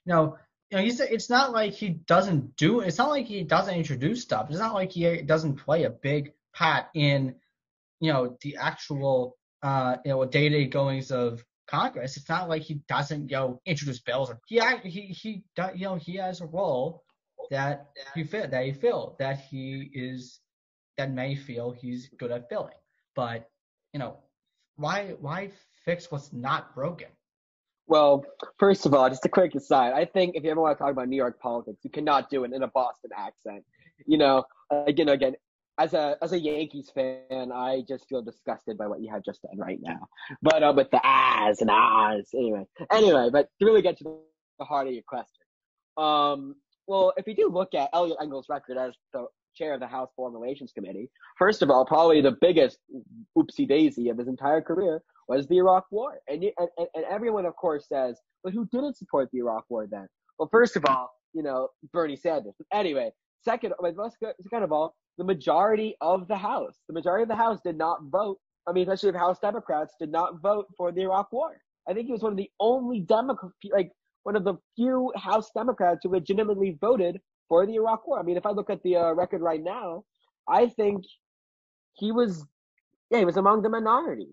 you 0.06 0.14
know 0.14 0.38
you 0.70 0.78
know 0.78 0.84
he's 0.84 1.00
it's 1.00 1.30
not 1.30 1.52
like 1.52 1.74
he 1.74 1.90
doesn't 1.90 2.56
do 2.56 2.82
it's 2.82 2.98
not 2.98 3.10
like 3.10 3.26
he 3.26 3.44
doesn't 3.44 3.76
introduce 3.76 4.22
stuff. 4.22 4.48
It's 4.50 4.60
not 4.60 4.74
like 4.74 4.92
he 4.92 5.22
doesn't 5.22 5.56
play 5.56 5.84
a 5.84 5.90
big 5.90 6.34
part 6.54 6.86
in 6.94 7.36
you 8.00 8.14
know 8.14 8.38
the 8.42 8.58
actual 8.58 9.38
uh 9.64 9.98
you 10.06 10.12
know 10.12 10.26
day 10.26 10.50
to 10.50 10.58
day 10.58 10.66
goings 10.66 11.12
of 11.12 11.44
Congress. 11.70 12.18
It's 12.18 12.30
not 12.30 12.50
like 12.50 12.64
he 12.64 12.76
doesn't, 12.88 13.30
you 13.30 13.36
know, 13.36 13.62
introduce 13.66 14.00
bills. 14.00 14.32
He 14.48 14.62
he 14.84 15.02
he 15.08 15.44
you 15.76 15.86
know 15.86 15.96
he 15.96 16.16
has 16.16 16.42
a 16.42 16.46
role 16.46 17.04
that 17.52 17.88
he 18.16 18.24
fit 18.24 18.52
that 18.52 18.66
he 18.66 18.74
feel 18.74 19.16
that 19.20 19.40
he 19.40 19.90
is 19.94 20.40
that 20.98 21.12
may 21.12 21.36
feel 21.36 21.72
he's 21.72 22.10
good 22.18 22.32
at 22.32 22.50
filling. 22.50 22.74
But 23.16 23.50
you 23.94 24.00
know, 24.00 24.18
why 24.76 25.16
why 25.20 25.52
fix 25.86 26.12
what's 26.12 26.34
not 26.34 26.74
broken? 26.74 27.08
Well, 27.88 28.24
first 28.60 28.86
of 28.86 28.94
all, 28.94 29.10
just 29.10 29.26
a 29.26 29.30
quick 29.30 29.56
aside. 29.56 29.94
I 29.94 30.06
think 30.06 30.36
if 30.36 30.44
you 30.44 30.52
ever 30.52 30.62
want 30.62 30.78
to 30.78 30.84
talk 30.84 30.92
about 30.92 31.08
New 31.08 31.16
York 31.16 31.40
politics, 31.40 31.80
you 31.84 31.90
cannot 31.90 32.30
do 32.30 32.44
it 32.44 32.54
in 32.54 32.62
a 32.62 32.68
Boston 32.68 33.10
accent. 33.18 33.64
You 34.06 34.20
know, 34.20 34.44
again, 34.70 35.10
again, 35.10 35.36
as 35.80 35.94
a 35.94 36.18
as 36.22 36.34
a 36.34 36.40
Yankees 36.40 36.92
fan, 36.94 37.52
I 37.54 37.84
just 37.88 38.08
feel 38.08 38.22
disgusted 38.22 38.78
by 38.78 38.88
what 38.88 39.02
you 39.02 39.10
have 39.12 39.24
just 39.24 39.42
done 39.42 39.58
right 39.58 39.80
now. 39.82 40.08
But 40.42 40.62
uh, 40.62 40.74
with 40.76 40.92
the 40.92 41.00
ahs 41.04 41.62
and 41.62 41.72
ahs, 41.72 42.30
anyway, 42.36 42.66
anyway. 42.92 43.30
But 43.32 43.48
to 43.60 43.66
really 43.66 43.82
get 43.82 43.98
to 44.00 44.18
the 44.60 44.66
heart 44.66 44.88
of 44.88 44.94
your 44.94 45.04
question, 45.08 45.42
um, 45.98 46.56
well, 46.86 47.14
if 47.18 47.26
you 47.28 47.36
do 47.36 47.50
look 47.50 47.74
at 47.74 47.90
Eliot 47.94 48.18
Engel's 48.22 48.48
record 48.50 48.78
as 48.78 48.94
the 49.14 49.26
chair 49.56 49.74
of 49.74 49.80
the 49.80 49.88
House 49.88 50.10
Foreign 50.16 50.34
Relations 50.34 50.72
Committee, 50.74 51.10
first 51.38 51.62
of 51.62 51.70
all, 51.70 51.86
probably 51.86 52.22
the 52.22 52.36
biggest 52.42 52.78
oopsie 53.38 53.68
daisy 53.68 54.10
of 54.10 54.18
his 54.18 54.28
entire 54.28 54.62
career 54.62 55.02
was 55.30 55.48
the 55.48 55.58
Iraq 55.58 55.86
War, 55.92 56.20
and 56.28 56.44
and 56.44 56.70
and 56.94 57.06
everyone, 57.10 57.46
of 57.46 57.56
course, 57.56 57.88
says, 57.88 58.20
but 58.44 58.54
who 58.54 58.68
didn't 58.72 58.98
support 58.98 59.30
the 59.32 59.40
Iraq 59.40 59.64
War 59.70 59.88
then? 59.90 60.08
Well, 60.38 60.50
first 60.52 60.76
of 60.76 60.86
all, 60.86 61.10
you 61.34 61.44
know, 61.44 61.70
Bernie 61.94 62.18
Sanders. 62.18 62.56
Anyway, 62.74 63.12
second, 63.44 63.74
most 63.96 64.18
second 64.20 64.64
of 64.64 64.72
all, 64.72 64.96
the 65.18 65.24
majority 65.24 65.96
of 66.02 66.28
the 66.28 66.38
House. 66.38 66.76
The 66.88 66.94
majority 66.94 67.24
of 67.24 67.30
the 67.30 67.36
House 67.36 67.60
did 67.64 67.78
not 67.78 68.00
vote. 68.04 68.38
I 68.68 68.72
mean, 68.72 68.84
especially 68.84 69.12
the 69.12 69.20
House 69.20 69.40
Democrats 69.40 69.94
did 70.00 70.12
not 70.12 70.42
vote 70.42 70.68
for 70.78 70.92
the 70.92 71.02
Iraq 71.02 71.32
War. 71.32 71.58
I 71.88 71.94
think 71.94 72.06
he 72.06 72.12
was 72.12 72.22
one 72.22 72.34
of 72.34 72.38
the 72.38 72.50
only 72.60 73.02
Democrat, 73.02 73.52
like 73.72 73.92
one 74.24 74.36
of 74.36 74.44
the 74.44 74.56
few 74.76 75.12
House 75.16 75.50
Democrats 75.56 76.02
who 76.04 76.12
legitimately 76.12 76.78
voted 76.80 77.20
for 77.48 77.66
the 77.66 77.76
Iraq 77.76 78.08
War. 78.08 78.20
I 78.20 78.24
mean, 78.24 78.38
if 78.38 78.46
I 78.46 78.52
look 78.52 78.70
at 78.70 78.84
the 78.84 78.96
uh, 78.96 79.12
record 79.14 79.42
right 79.42 79.64
now, 79.64 80.04
I 80.48 80.68
think 80.68 81.04
he 81.94 82.12
was 82.12 82.46
yeah, 83.10 83.20
he 83.20 83.26
was 83.26 83.38
among 83.38 83.64
the 83.64 83.70
minority, 83.70 84.30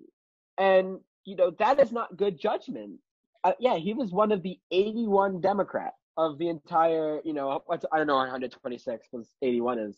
and 0.58 0.98
you 1.24 1.36
know 1.36 1.50
that 1.58 1.80
is 1.80 1.92
not 1.92 2.16
good 2.16 2.38
judgment. 2.38 2.98
Uh, 3.42 3.52
yeah, 3.58 3.76
he 3.76 3.94
was 3.94 4.12
one 4.12 4.32
of 4.32 4.42
the 4.42 4.58
81 4.70 5.40
Democrats 5.40 5.96
of 6.16 6.38
the 6.38 6.48
entire, 6.48 7.20
you 7.24 7.32
know, 7.32 7.62
I 7.70 7.96
don't 7.98 8.06
know 8.06 8.16
126 8.16 9.08
because 9.10 9.34
81 9.42 9.78
is. 9.78 9.96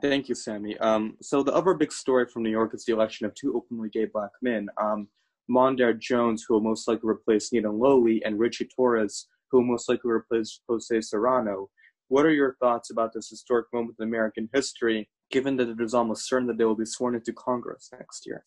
Thank 0.00 0.28
you, 0.28 0.34
Sammy. 0.34 0.78
Um, 0.78 1.16
so 1.20 1.42
the 1.42 1.52
other 1.52 1.74
big 1.74 1.92
story 1.92 2.26
from 2.26 2.42
New 2.42 2.50
York 2.50 2.74
is 2.74 2.84
the 2.84 2.92
election 2.92 3.26
of 3.26 3.34
two 3.34 3.54
openly 3.54 3.90
gay 3.90 4.06
black 4.06 4.30
men, 4.40 4.68
um, 4.80 5.08
Mondaire 5.50 5.98
Jones, 5.98 6.44
who 6.46 6.54
will 6.54 6.62
most 6.62 6.88
likely 6.88 7.08
replace 7.08 7.52
Nita 7.52 7.68
Lowey, 7.68 8.20
and 8.24 8.38
Richie 8.38 8.68
Torres, 8.74 9.26
who 9.50 9.58
will 9.58 9.66
most 9.66 9.88
likely 9.88 10.10
replace 10.10 10.60
Jose 10.68 11.00
Serrano. 11.02 11.68
What 12.08 12.24
are 12.24 12.32
your 12.32 12.56
thoughts 12.60 12.90
about 12.90 13.12
this 13.12 13.28
historic 13.28 13.66
moment 13.72 13.96
in 13.98 14.08
American 14.08 14.48
history, 14.54 15.08
given 15.30 15.56
that 15.56 15.68
it 15.68 15.80
is 15.80 15.92
almost 15.92 16.28
certain 16.28 16.48
that 16.48 16.56
they 16.56 16.64
will 16.64 16.76
be 16.76 16.86
sworn 16.86 17.14
into 17.14 17.32
Congress 17.32 17.90
next 17.92 18.26
year? 18.26 18.44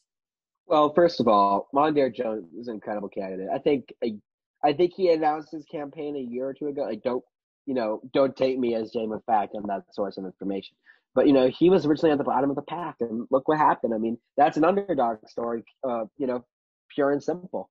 Well, 0.65 0.93
first 0.93 1.19
of 1.19 1.27
all, 1.27 1.67
Mondaire 1.73 2.13
Jones 2.13 2.53
is 2.53 2.67
an 2.67 2.75
incredible 2.75 3.09
candidate. 3.09 3.49
I 3.53 3.59
think 3.59 3.93
I 4.63 4.73
think 4.73 4.93
he 4.95 5.11
announced 5.11 5.51
his 5.51 5.65
campaign 5.65 6.15
a 6.15 6.19
year 6.19 6.47
or 6.47 6.53
two 6.53 6.67
ago. 6.67 6.83
Like, 6.83 7.03
don't 7.03 7.23
you 7.65 7.73
know? 7.73 8.01
Don't 8.13 8.35
take 8.35 8.57
me 8.57 8.75
as 8.75 8.91
Jane 8.91 9.13
fact 9.25 9.55
on 9.55 9.63
that 9.67 9.83
source 9.93 10.17
of 10.17 10.25
information. 10.25 10.75
But 11.15 11.27
you 11.27 11.33
know, 11.33 11.49
he 11.49 11.69
was 11.69 11.85
originally 11.85 12.11
at 12.11 12.17
the 12.17 12.23
bottom 12.23 12.49
of 12.49 12.55
the 12.55 12.63
pack, 12.63 12.95
and 13.01 13.27
look 13.29 13.47
what 13.47 13.57
happened. 13.57 13.93
I 13.93 13.97
mean, 13.97 14.17
that's 14.37 14.57
an 14.57 14.65
underdog 14.65 15.17
story. 15.27 15.63
Uh, 15.83 16.05
you 16.17 16.27
know, 16.27 16.45
pure 16.93 17.11
and 17.11 17.23
simple. 17.23 17.69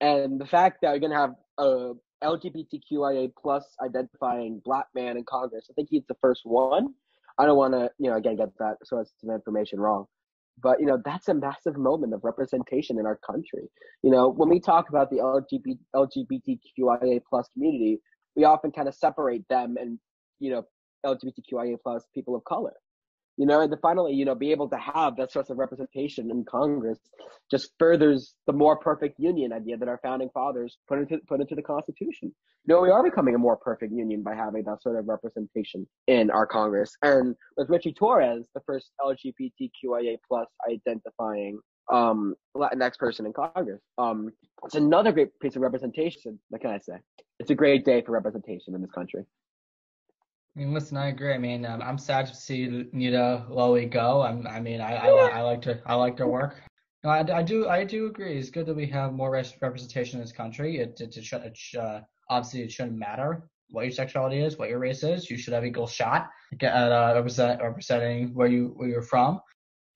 And 0.00 0.40
the 0.40 0.46
fact 0.46 0.78
that 0.82 0.90
you're 0.90 1.00
gonna 1.00 1.20
have 1.20 1.34
a 1.58 1.92
LGBTQIA 2.22 3.32
plus 3.40 3.64
identifying 3.82 4.60
black 4.64 4.86
man 4.94 5.16
in 5.16 5.24
Congress, 5.24 5.66
I 5.70 5.74
think 5.74 5.88
he's 5.90 6.06
the 6.08 6.16
first 6.20 6.42
one. 6.44 6.94
I 7.38 7.46
don't 7.46 7.56
want 7.56 7.74
to, 7.74 7.90
you 7.98 8.10
know, 8.10 8.16
again 8.16 8.36
get 8.36 8.56
that 8.58 8.76
source 8.84 9.12
of 9.22 9.34
information 9.34 9.80
wrong, 9.80 10.06
but 10.62 10.80
you 10.80 10.86
know 10.86 10.98
that's 11.04 11.28
a 11.28 11.34
massive 11.34 11.76
moment 11.76 12.14
of 12.14 12.24
representation 12.24 12.98
in 12.98 13.06
our 13.06 13.18
country. 13.26 13.68
You 14.02 14.10
know, 14.10 14.28
when 14.28 14.48
we 14.48 14.60
talk 14.60 14.88
about 14.88 15.10
the 15.10 15.18
LGBT, 15.18 15.78
LGBTQIA 15.94 17.20
plus 17.28 17.48
community, 17.52 18.00
we 18.36 18.44
often 18.44 18.70
kind 18.70 18.88
of 18.88 18.94
separate 18.94 19.46
them 19.48 19.76
and 19.80 19.98
you 20.38 20.50
know 20.50 20.62
LGBTQIA 21.04 21.76
plus 21.82 22.04
people 22.14 22.36
of 22.36 22.44
color 22.44 22.72
you 23.36 23.46
know, 23.46 23.60
and 23.60 23.72
then 23.72 23.78
finally, 23.82 24.12
you 24.12 24.24
know, 24.24 24.34
be 24.34 24.52
able 24.52 24.68
to 24.68 24.76
have 24.76 25.16
that 25.16 25.32
sort 25.32 25.50
of 25.50 25.58
representation 25.58 26.30
in 26.30 26.44
Congress 26.44 26.98
just 27.50 27.72
furthers 27.78 28.34
the 28.46 28.52
more 28.52 28.78
perfect 28.78 29.18
union 29.18 29.52
idea 29.52 29.76
that 29.76 29.88
our 29.88 29.98
founding 30.02 30.30
fathers 30.32 30.78
put 30.88 30.98
into 30.98 31.18
put 31.26 31.40
into 31.40 31.54
the 31.54 31.62
Constitution. 31.62 32.34
You 32.66 32.74
know, 32.74 32.80
we 32.80 32.90
are 32.90 33.02
becoming 33.02 33.34
a 33.34 33.38
more 33.38 33.56
perfect 33.56 33.92
union 33.92 34.22
by 34.22 34.34
having 34.34 34.64
that 34.64 34.82
sort 34.82 34.96
of 34.96 35.08
representation 35.08 35.86
in 36.06 36.30
our 36.30 36.46
Congress. 36.46 36.92
And 37.02 37.34
with 37.56 37.68
Richie 37.68 37.92
Torres, 37.92 38.46
the 38.54 38.62
first 38.66 38.90
LGBTQIA 39.00 40.18
plus 40.28 40.48
identifying 40.70 41.58
um 41.92 42.34
Latinx 42.56 42.96
person 42.96 43.26
in 43.26 43.32
Congress, 43.32 43.82
um, 43.98 44.30
it's 44.64 44.76
another 44.76 45.12
great 45.12 45.38
piece 45.40 45.56
of 45.56 45.62
representation. 45.62 46.38
What 46.50 46.62
can 46.62 46.70
I 46.70 46.78
say? 46.78 46.98
It's 47.40 47.50
a 47.50 47.54
great 47.54 47.84
day 47.84 48.00
for 48.00 48.12
representation 48.12 48.74
in 48.74 48.80
this 48.80 48.92
country. 48.92 49.24
I 50.56 50.60
mean, 50.60 50.72
listen, 50.72 50.96
I 50.96 51.08
agree. 51.08 51.32
I 51.32 51.38
mean, 51.38 51.66
um, 51.66 51.82
I'm 51.82 51.98
sad 51.98 52.26
to 52.26 52.34
see 52.34 52.86
Nita 52.92 53.44
Lowey 53.50 53.90
go. 53.90 54.22
I'm, 54.22 54.46
I 54.46 54.60
mean, 54.60 54.80
I, 54.80 54.94
I, 54.94 55.08
I 55.08 55.40
like 55.40 55.62
to, 55.62 55.80
I 55.84 55.94
like 55.94 56.18
her 56.18 56.28
work. 56.28 56.62
No, 57.02 57.10
I, 57.10 57.38
I 57.38 57.42
do, 57.42 57.68
I 57.68 57.84
do 57.84 58.06
agree. 58.06 58.38
It's 58.38 58.50
good 58.50 58.66
that 58.66 58.74
we 58.74 58.86
have 58.86 59.12
more 59.12 59.30
representation 59.30 60.18
in 60.18 60.24
this 60.24 60.32
country. 60.32 60.78
It, 60.78 61.00
it, 61.00 61.16
it, 61.16 61.24
should, 61.24 61.42
it 61.42 61.58
uh, 61.78 62.00
obviously 62.30 62.62
it 62.62 62.70
shouldn't 62.70 62.96
matter 62.96 63.48
what 63.70 63.82
your 63.82 63.90
sexuality 63.90 64.38
is, 64.38 64.56
what 64.56 64.68
your 64.68 64.78
race 64.78 65.02
is. 65.02 65.28
You 65.28 65.36
should 65.36 65.54
have 65.54 65.64
equal 65.64 65.86
shot 65.86 66.30
at 66.60 66.92
uh, 66.92 67.12
represent, 67.14 67.60
representing 67.60 68.32
where 68.34 68.46
you 68.46 68.72
where 68.76 68.88
you're 68.88 69.02
from. 69.02 69.40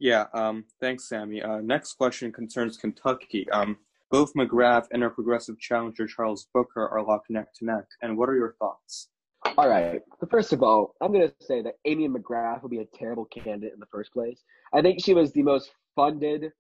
Yeah. 0.00 0.26
Um. 0.34 0.64
Thanks, 0.80 1.08
Sammy. 1.08 1.42
Uh, 1.42 1.60
next 1.60 1.94
question 1.94 2.32
concerns 2.32 2.76
Kentucky. 2.76 3.48
Um. 3.50 3.78
Both 4.10 4.32
McGrath 4.34 4.86
and 4.90 5.02
our 5.02 5.10
progressive 5.10 5.58
challenger 5.58 6.06
Charles 6.06 6.48
Booker 6.54 6.88
are 6.88 7.02
locked 7.02 7.28
neck 7.28 7.52
to 7.56 7.66
neck. 7.66 7.84
And 8.00 8.16
what 8.16 8.30
are 8.30 8.36
your 8.36 8.54
thoughts? 8.58 9.08
All 9.56 9.68
right. 9.68 10.00
But 10.20 10.30
first 10.30 10.52
of 10.52 10.62
all, 10.62 10.94
I'm 11.00 11.12
going 11.12 11.28
to 11.28 11.34
say 11.40 11.62
that 11.62 11.74
Amy 11.84 12.08
McGrath 12.08 12.62
will 12.62 12.68
be 12.68 12.80
a 12.80 12.96
terrible 12.96 13.24
candidate 13.26 13.72
in 13.72 13.80
the 13.80 13.86
first 13.86 14.12
place. 14.12 14.42
I 14.74 14.82
think 14.82 15.02
she 15.02 15.14
was 15.14 15.32
the 15.32 15.42
most 15.42 15.70
funded 15.96 16.52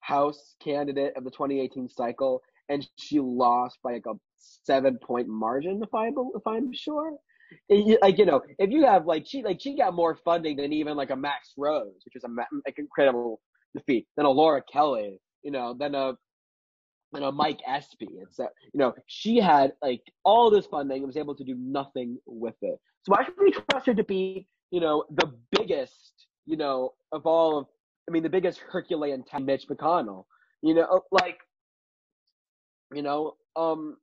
House 0.00 0.54
candidate 0.62 1.14
of 1.16 1.24
the 1.24 1.30
2018 1.30 1.88
cycle, 1.88 2.42
and 2.68 2.86
she 2.98 3.20
lost 3.20 3.78
by 3.82 3.94
like 3.94 4.06
a 4.06 4.12
seven 4.36 4.98
point 4.98 5.28
margin, 5.28 5.80
if 5.82 5.94
I'm 5.94 6.14
if 6.34 6.46
I'm 6.46 6.72
sure. 6.74 7.16
Like 8.02 8.18
you 8.18 8.26
know, 8.26 8.42
if 8.58 8.70
you 8.70 8.84
have 8.84 9.06
like 9.06 9.24
she 9.26 9.42
like 9.42 9.60
she 9.60 9.76
got 9.76 9.94
more 9.94 10.16
funding 10.24 10.56
than 10.56 10.72
even 10.72 10.96
like 10.96 11.10
a 11.10 11.16
Max 11.16 11.54
Rose, 11.56 12.02
which 12.04 12.16
is 12.16 12.24
a 12.24 12.28
like 12.66 12.78
incredible 12.78 13.40
defeat, 13.74 14.06
than 14.16 14.26
a 14.26 14.30
Laura 14.30 14.62
Kelly, 14.70 15.18
you 15.42 15.50
know, 15.50 15.74
than 15.78 15.94
a 15.94 16.12
you 17.14 17.20
know, 17.20 17.32
Mike 17.32 17.60
Espy. 17.66 18.08
It's 18.20 18.36
that, 18.36 18.50
you 18.72 18.78
know, 18.78 18.94
she 19.06 19.38
had 19.38 19.72
like 19.82 20.02
all 20.24 20.50
this 20.50 20.66
funding 20.66 20.98
and 20.98 21.06
was 21.06 21.16
able 21.16 21.34
to 21.36 21.44
do 21.44 21.54
nothing 21.58 22.18
with 22.26 22.56
it. 22.62 22.78
So 23.02 23.12
why 23.12 23.24
should 23.24 23.34
we 23.38 23.52
trust 23.52 23.86
her 23.86 23.94
to 23.94 24.04
be, 24.04 24.48
you 24.70 24.80
know, 24.80 25.04
the 25.10 25.32
biggest, 25.52 26.26
you 26.46 26.56
know, 26.56 26.94
of 27.12 27.26
all 27.26 27.58
of, 27.58 27.66
I 28.08 28.12
mean, 28.12 28.22
the 28.22 28.28
biggest 28.28 28.58
Herculean 28.58 29.22
time, 29.24 29.46
Mitch 29.46 29.68
McConnell, 29.68 30.24
you 30.62 30.74
know, 30.74 31.02
like, 31.10 31.38
you 32.92 33.02
know, 33.02 33.36
um, 33.56 33.96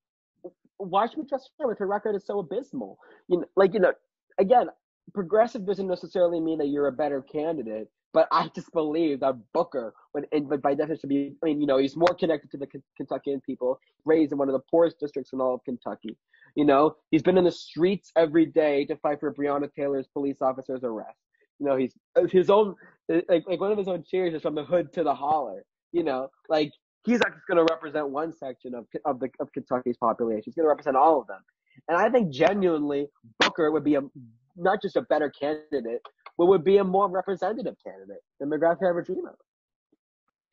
why 0.78 1.08
should 1.08 1.20
we 1.20 1.26
trust 1.26 1.52
her 1.60 1.68
with 1.68 1.80
her 1.80 1.88
record 1.88 2.16
is 2.16 2.26
so 2.26 2.40
abysmal? 2.40 2.98
You 3.28 3.42
know, 3.42 3.46
like, 3.56 3.74
you 3.74 3.80
know, 3.80 3.94
again, 4.40 4.68
progressive 5.14 5.66
doesn't 5.66 5.88
necessarily 5.88 6.40
mean 6.40 6.58
that 6.60 6.68
you're 6.68 6.88
a 6.88 6.92
better 6.92 7.22
candidate. 7.22 7.88
But 8.14 8.28
I 8.32 8.50
just 8.54 8.72
believe 8.74 9.22
that 9.22 9.36
Booker, 9.54 9.94
would, 10.14 10.28
and 10.32 10.62
by 10.62 10.74
definition, 10.74 11.08
be 11.08 11.36
I 11.42 11.46
mean, 11.46 11.62
you 11.62 11.68
know, 11.68 11.78
he's 11.78 11.96
more 11.96 12.14
connected 12.20 12.52
to 12.52 12.58
the 12.58 12.68
K- 12.68 12.82
Kentuckian 12.98 13.42
people, 13.42 13.80
raised 14.06 14.32
in 14.32 14.38
one 14.38 14.50
of 14.50 14.54
the 14.54 14.64
poorest 14.70 15.00
districts 15.00 15.32
in 15.34 15.40
all 15.40 15.56
of 15.56 15.64
Kentucky. 15.64 16.18
You 16.56 16.66
know, 16.66 16.98
he's 17.12 17.24
been 17.24 17.38
in 17.38 17.46
the 17.46 17.52
streets 17.52 18.12
every 18.18 18.46
day 18.46 18.86
to 18.86 18.98
fight 18.98 19.22
for 19.22 19.34
Breonna 19.34 19.74
Taylor's 19.74 20.08
police 20.08 20.42
officer's 20.42 20.84
arrest. 20.84 21.18
You 21.60 21.68
know, 21.68 21.78
he's 21.78 21.94
his 22.32 22.50
own 22.50 22.76
like 23.08 23.44
like 23.48 23.60
one 23.60 23.72
of 23.72 23.78
his 23.78 23.88
own 23.88 24.04
cheers 24.06 24.34
is 24.34 24.42
from 24.42 24.56
the 24.56 24.64
hood 24.66 24.92
to 24.94 25.04
the 25.04 25.14
holler. 25.14 25.64
You 25.94 26.04
know, 26.04 26.30
like 26.50 26.72
he's 27.06 27.20
not 27.20 27.34
just 27.34 27.48
going 27.48 27.66
to 27.66 27.74
represent 27.74 28.10
one 28.10 28.34
section 28.34 28.74
of 28.74 28.88
of 29.06 29.20
the 29.20 29.30
of 29.40 29.52
Kentucky's 29.54 29.98
population. 29.98 30.44
He's 30.46 30.56
going 30.56 30.66
to 30.66 30.70
represent 30.70 30.98
all 30.98 31.22
of 31.22 31.28
them. 31.28 31.40
And 31.88 31.98
I 31.98 32.10
think 32.10 32.32
genuinely 32.34 33.08
Booker 33.40 33.72
would 33.72 33.84
be 33.84 33.96
a 33.96 34.02
not 34.58 34.82
just 34.82 34.96
a 34.96 35.02
better 35.04 35.30
candidate, 35.30 36.02
what 36.42 36.50
would 36.50 36.64
be 36.64 36.78
a 36.78 36.84
more 36.84 37.08
representative 37.08 37.76
candidate 37.86 38.24
than 38.40 38.50
McGrath 38.50 38.80
could 38.80 38.88
ever 38.88 39.04
dream 39.04 39.28
of. 39.28 39.36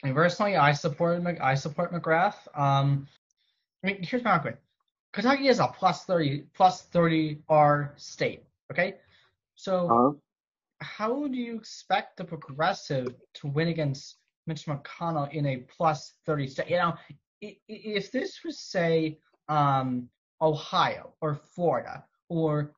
And 0.02 0.14
personally, 0.14 0.54
I 0.54 0.72
support 0.72 1.24
I 1.40 1.54
support 1.54 1.94
McGrath. 1.94 2.36
Um, 2.54 3.08
I 3.82 3.86
mean, 3.86 4.02
here's 4.02 4.22
my 4.22 4.32
argument: 4.32 4.58
Kentucky 5.14 5.48
is 5.48 5.60
a 5.60 5.66
plus 5.66 6.04
thirty 6.04 6.44
plus 6.54 6.82
thirty 6.82 7.38
R 7.48 7.94
state. 7.96 8.44
Okay, 8.70 8.96
so 9.54 9.86
uh-huh. 9.86 10.12
how 10.82 11.26
do 11.26 11.38
you 11.38 11.56
expect 11.56 12.18
the 12.18 12.24
progressive 12.24 13.14
to 13.34 13.46
win 13.46 13.68
against 13.68 14.18
Mitch 14.46 14.66
McConnell 14.66 15.32
in 15.32 15.46
a 15.46 15.56
plus 15.74 16.16
thirty 16.26 16.46
state? 16.46 16.68
You 16.68 16.76
know, 16.76 16.94
if 17.40 18.12
this 18.12 18.40
was 18.44 18.60
say 18.60 19.18
um, 19.48 20.10
Ohio 20.42 21.14
or 21.22 21.34
Florida 21.34 22.04
or 22.28 22.74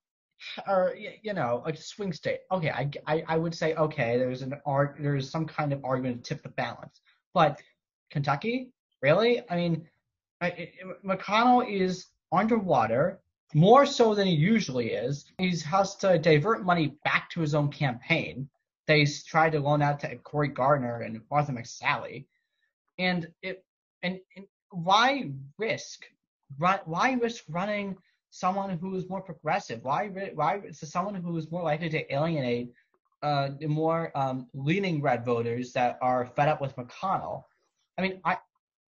or 0.66 0.94
you 1.22 1.34
know 1.34 1.62
a 1.66 1.76
swing 1.76 2.12
state. 2.12 2.40
Okay 2.50 2.70
I, 2.70 2.90
I, 3.06 3.24
I 3.28 3.36
would 3.36 3.54
say 3.54 3.74
okay 3.74 4.18
there's 4.18 4.42
an 4.42 4.54
art 4.66 4.96
there's 4.98 5.30
some 5.30 5.46
kind 5.46 5.72
of 5.72 5.84
argument 5.84 6.24
to 6.24 6.34
tip 6.34 6.42
the 6.42 6.48
balance. 6.50 7.00
But 7.34 7.60
kentucky? 8.10 8.72
Really? 9.02 9.42
I 9.50 9.56
mean 9.56 9.88
I, 10.40 10.72
mcconnell 11.04 11.68
is 11.70 12.06
underwater 12.32 13.20
more 13.54 13.84
so 13.84 14.14
than 14.14 14.26
he 14.26 14.34
usually 14.34 14.92
is. 14.92 15.24
He 15.38 15.56
has 15.58 15.96
to 15.96 16.18
divert 16.18 16.64
money 16.64 16.96
back 17.04 17.30
to 17.30 17.40
his 17.40 17.54
own 17.54 17.70
campaign. 17.70 18.48
They 18.86 19.04
tried 19.04 19.52
to 19.52 19.60
loan 19.60 19.82
out 19.82 20.00
to 20.00 20.16
Cory 20.16 20.48
Gardner 20.48 21.00
and 21.00 21.20
Martha 21.30 21.52
McSally. 21.52 22.26
And 22.98 23.28
it 23.42 23.64
and, 24.02 24.20
and 24.36 24.46
why 24.70 25.30
risk 25.58 26.04
why 26.58 27.12
risk 27.20 27.44
running 27.48 27.96
someone 28.30 28.78
who 28.78 28.94
is 28.96 29.08
more 29.08 29.20
progressive? 29.20 29.82
Why 29.82 30.08
why 30.34 30.60
is 30.64 30.80
someone 30.80 31.14
who 31.14 31.36
is 31.36 31.50
more 31.50 31.62
likely 31.62 31.88
to 31.90 32.14
alienate 32.14 32.72
uh, 33.22 33.50
the 33.58 33.66
more 33.66 34.16
um, 34.16 34.48
leaning 34.54 35.02
red 35.02 35.24
voters 35.24 35.72
that 35.72 35.98
are 36.00 36.26
fed 36.26 36.48
up 36.48 36.60
with 36.60 36.74
McConnell? 36.76 37.44
I 37.98 38.02
mean, 38.02 38.20
I 38.24 38.38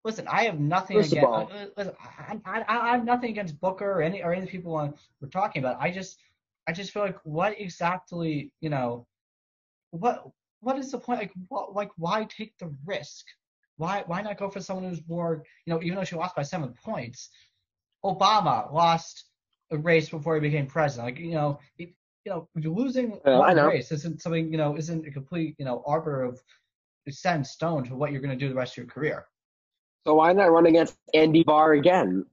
listen. 0.05 0.27
I 0.29 0.45
have 0.45 0.59
nothing 0.59 0.97
First 0.99 1.13
against. 1.13 1.27
All, 1.27 1.51
uh, 1.53 1.67
listen, 1.77 1.95
I, 2.19 2.41
I, 2.45 2.65
I, 2.69 2.93
have 2.93 3.05
nothing 3.05 3.31
against 3.31 3.61
Booker 3.61 3.91
or 3.91 4.03
any 4.03 4.23
or 4.23 4.33
any 4.33 4.47
people 4.47 4.73
we're 5.21 5.29
talking 5.29 5.63
about. 5.63 5.77
I 5.81 5.91
just 5.91 6.19
I 6.67 6.73
just 6.73 6.93
feel 6.93 7.03
like 7.03 7.19
what 7.25 7.61
exactly 7.61 8.53
you 8.61 8.71
know 8.71 9.07
what 9.91 10.27
what 10.61 10.79
is 10.79 10.91
the 10.93 10.99
point? 10.99 11.21
Like 11.21 11.33
what 11.49 11.75
like 11.75 11.91
why 11.97 12.25
take 12.25 12.57
the 12.59 12.73
risk? 12.87 13.27
Why 13.77 14.05
why 14.07 14.23
not 14.23 14.39
go 14.39 14.49
for 14.49 14.61
someone 14.61 14.89
who's 14.89 15.03
more 15.09 15.43
you 15.67 15.75
know 15.75 15.83
even 15.83 15.97
though 15.97 16.05
she 16.05 16.17
lost 16.17 16.37
by 16.37 16.43
seven 16.43 16.75
points? 16.85 17.31
Obama 18.05 18.73
lost 18.73 19.27
a 19.73 19.79
race 19.79 20.09
before 20.09 20.35
he 20.35 20.41
became 20.41 20.67
president. 20.67 21.09
Like 21.09 21.19
you 21.19 21.33
know, 21.33 21.59
he, 21.77 21.95
you 22.25 22.33
know, 22.33 22.49
losing 22.55 23.19
uh, 23.27 23.39
one 23.39 23.57
race 23.57 23.91
isn't 23.91 24.23
something 24.23 24.51
you 24.53 24.59
know 24.59 24.77
isn't 24.77 25.07
a 25.07 25.11
complete 25.11 25.57
you 25.59 25.65
know 25.65 25.83
arbor 25.87 26.23
of 26.23 26.41
set 27.11 27.37
in 27.37 27.45
stone 27.45 27.85
to 27.85 27.95
what 27.97 28.13
you're 28.13 28.21
going 28.21 28.37
to 28.37 28.43
do 28.43 28.49
the 28.49 28.55
rest 28.55 28.75
of 28.75 28.77
your 28.79 28.87
career. 28.87 29.27
So 30.05 30.15
why 30.15 30.33
not 30.33 30.53
run 30.53 30.67
against 30.67 30.97
Andy 31.15 31.43
Barr 31.43 31.73
again? 31.73 32.27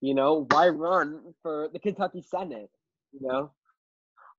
You 0.00 0.14
know, 0.14 0.46
why 0.50 0.68
run 0.68 1.20
for 1.42 1.70
the 1.72 1.78
Kentucky 1.78 2.22
Senate? 2.22 2.70
You 3.12 3.26
know, 3.26 3.50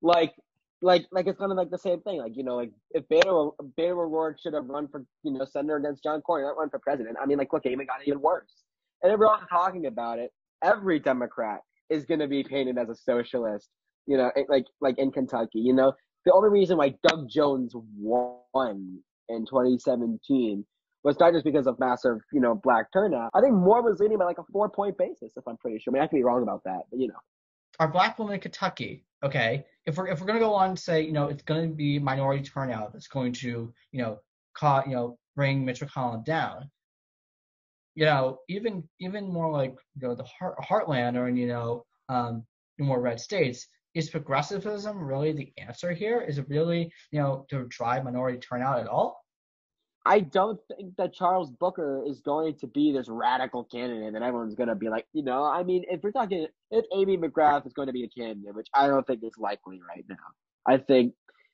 like, 0.02 0.36
like, 0.82 1.06
like 1.12 1.28
it's 1.28 1.40
kind 1.40 1.52
of 1.52 1.58
like 1.58 1.72
the 1.72 1.78
same 1.78 2.02
thing. 2.02 2.20
Like, 2.20 2.36
you 2.36 2.44
know, 2.44 2.56
like 2.56 2.72
if 2.92 3.08
Beto 3.08 3.54
Beto 3.78 3.98
O'Rourke 3.98 4.40
should 4.40 4.54
have 4.54 4.68
run 4.68 4.88
for 4.88 5.06
you 5.24 5.32
know 5.32 5.46
senator 5.46 5.78
against 5.78 6.04
John 6.04 6.22
Cornyn, 6.22 6.44
not 6.44 6.58
run 6.58 6.70
for 6.70 6.80
president. 6.80 7.18
I 7.22 7.25
mean, 7.25 7.38
like, 7.38 7.52
look, 7.52 7.66
it 7.66 7.72
even 7.72 7.88
got 7.88 8.06
even 8.06 8.22
worse. 8.22 8.64
And 9.02 9.12
everyone's 9.12 9.48
talking 9.50 9.86
about 9.88 10.20
it. 10.20 10.32
Every 10.64 11.00
Democrat 11.00 11.62
is 11.89 12.06
going 12.06 12.20
to 12.20 12.27
be 12.27 12.44
painted 12.44 12.77
as 12.77 12.89
a 12.89 12.96
socialist. 12.96 13.70
You 14.08 14.18
know, 14.18 14.32
like 14.50 14.65
like 14.82 15.00
in 15.00 15.12
Kentucky. 15.12 15.60
You 15.60 15.74
know, 15.74 15.94
the 16.25 16.34
only 16.34 16.50
reason 16.50 16.77
why 16.77 16.94
Doug 17.08 17.27
Jones 17.30 17.74
won 17.98 19.00
in 19.30 19.46
2017 19.46 20.65
was 21.04 21.20
not 21.20 21.34
just 21.34 21.46
because 21.46 21.68
of 21.68 21.80
massive, 21.80 22.18
you 22.34 22.42
know, 22.42 22.56
black 22.56 22.92
turnout. 22.92 23.30
I 23.36 23.42
think 23.42 23.54
Moore 23.54 23.84
was 23.84 24.00
leading 24.00 24.18
by 24.18 24.25
like 24.25 24.39
a 24.39 24.44
four 24.51 24.70
point 24.70 24.98
basis, 24.98 25.32
if 25.36 25.48
I'm 25.48 25.58
pretty 25.58 25.80
sure. 25.80 25.92
I 25.92 25.94
mean, 25.94 26.04
I 26.04 26.08
could 26.08 26.18
be 26.18 26.24
wrong 26.24 26.44
about 26.44 26.62
that, 26.65 26.82
but 26.89 27.00
you 27.00 27.08
know. 27.08 27.20
Our 27.80 27.88
black 27.89 28.18
women 28.18 28.36
in 28.36 28.39
Kentucky, 28.39 29.06
okay, 29.24 29.65
if 29.86 29.98
we're 29.98 30.08
if 30.08 30.20
we're 30.20 30.27
gonna 30.27 30.39
go 30.39 30.54
on 30.54 30.70
and 30.70 30.80
say, 30.80 31.01
you 31.01 31.12
know, 31.12 31.27
it's 31.27 31.44
gonna 31.44 31.68
be 31.68 32.00
minority 32.00 32.44
turnout 32.44 32.94
that's 32.94 33.08
going 33.08 33.34
to, 33.34 33.72
you 33.92 34.01
know, 34.01 34.20
cause, 34.58 34.84
you 34.88 34.96
know, 34.96 35.18
bring 35.36 35.63
Mitch 35.63 35.82
McConnell 35.82 36.25
down. 36.25 36.72
You 37.96 38.06
know, 38.06 38.40
even 38.50 38.84
even 39.00 39.32
more 39.32 39.52
like 39.52 39.75
you 40.00 40.08
know 40.08 40.16
the 40.16 40.24
heart, 40.24 40.58
heartland 40.60 41.16
or 41.18 41.30
you 41.30 41.48
know 41.48 41.86
um, 42.10 42.46
more 42.78 43.02
red 43.02 43.20
states, 43.20 43.68
is 43.96 44.10
progressivism 44.10 45.02
really 45.02 45.32
the 45.32 45.54
answer 45.58 45.94
here? 45.94 46.22
Is 46.22 46.38
it 46.38 46.50
really, 46.50 46.92
you 47.12 47.20
know, 47.20 47.46
to 47.50 47.66
drive 47.70 48.04
minority 48.04 48.38
turnout 48.38 48.80
at 48.80 48.88
all? 48.88 49.24
I 50.08 50.20
don't 50.20 50.60
think 50.68 50.96
that 50.98 51.14
Charles 51.14 51.50
Booker 51.50 52.04
is 52.06 52.20
going 52.20 52.56
to 52.60 52.68
be 52.68 52.92
this 52.92 53.08
radical 53.10 53.64
candidate 53.64 54.14
that 54.14 54.22
everyone's 54.22 54.54
going 54.54 54.70
to 54.70 54.75
be 54.75 54.90
like, 54.90 55.08
you 55.14 55.24
know, 55.24 55.44
I 55.44 55.64
mean, 55.64 55.84
if 55.90 56.04
we're 56.04 56.12
talking, 56.12 56.46
if 56.70 56.86
Amy 56.94 57.18
McGrath 57.18 57.66
is 57.66 57.74
going 57.74 57.88
to 57.88 57.94
be 57.94 58.04
a 58.04 58.10
candidate, 58.10 58.54
which 58.54 58.68
I 58.75 58.86
don't 58.86 59.08
think 59.08 59.24
is 59.24 59.34
likely 59.40 59.82
right 59.88 60.06
now, 60.08 60.16
I 60.68 60.78
think, 60.78 61.14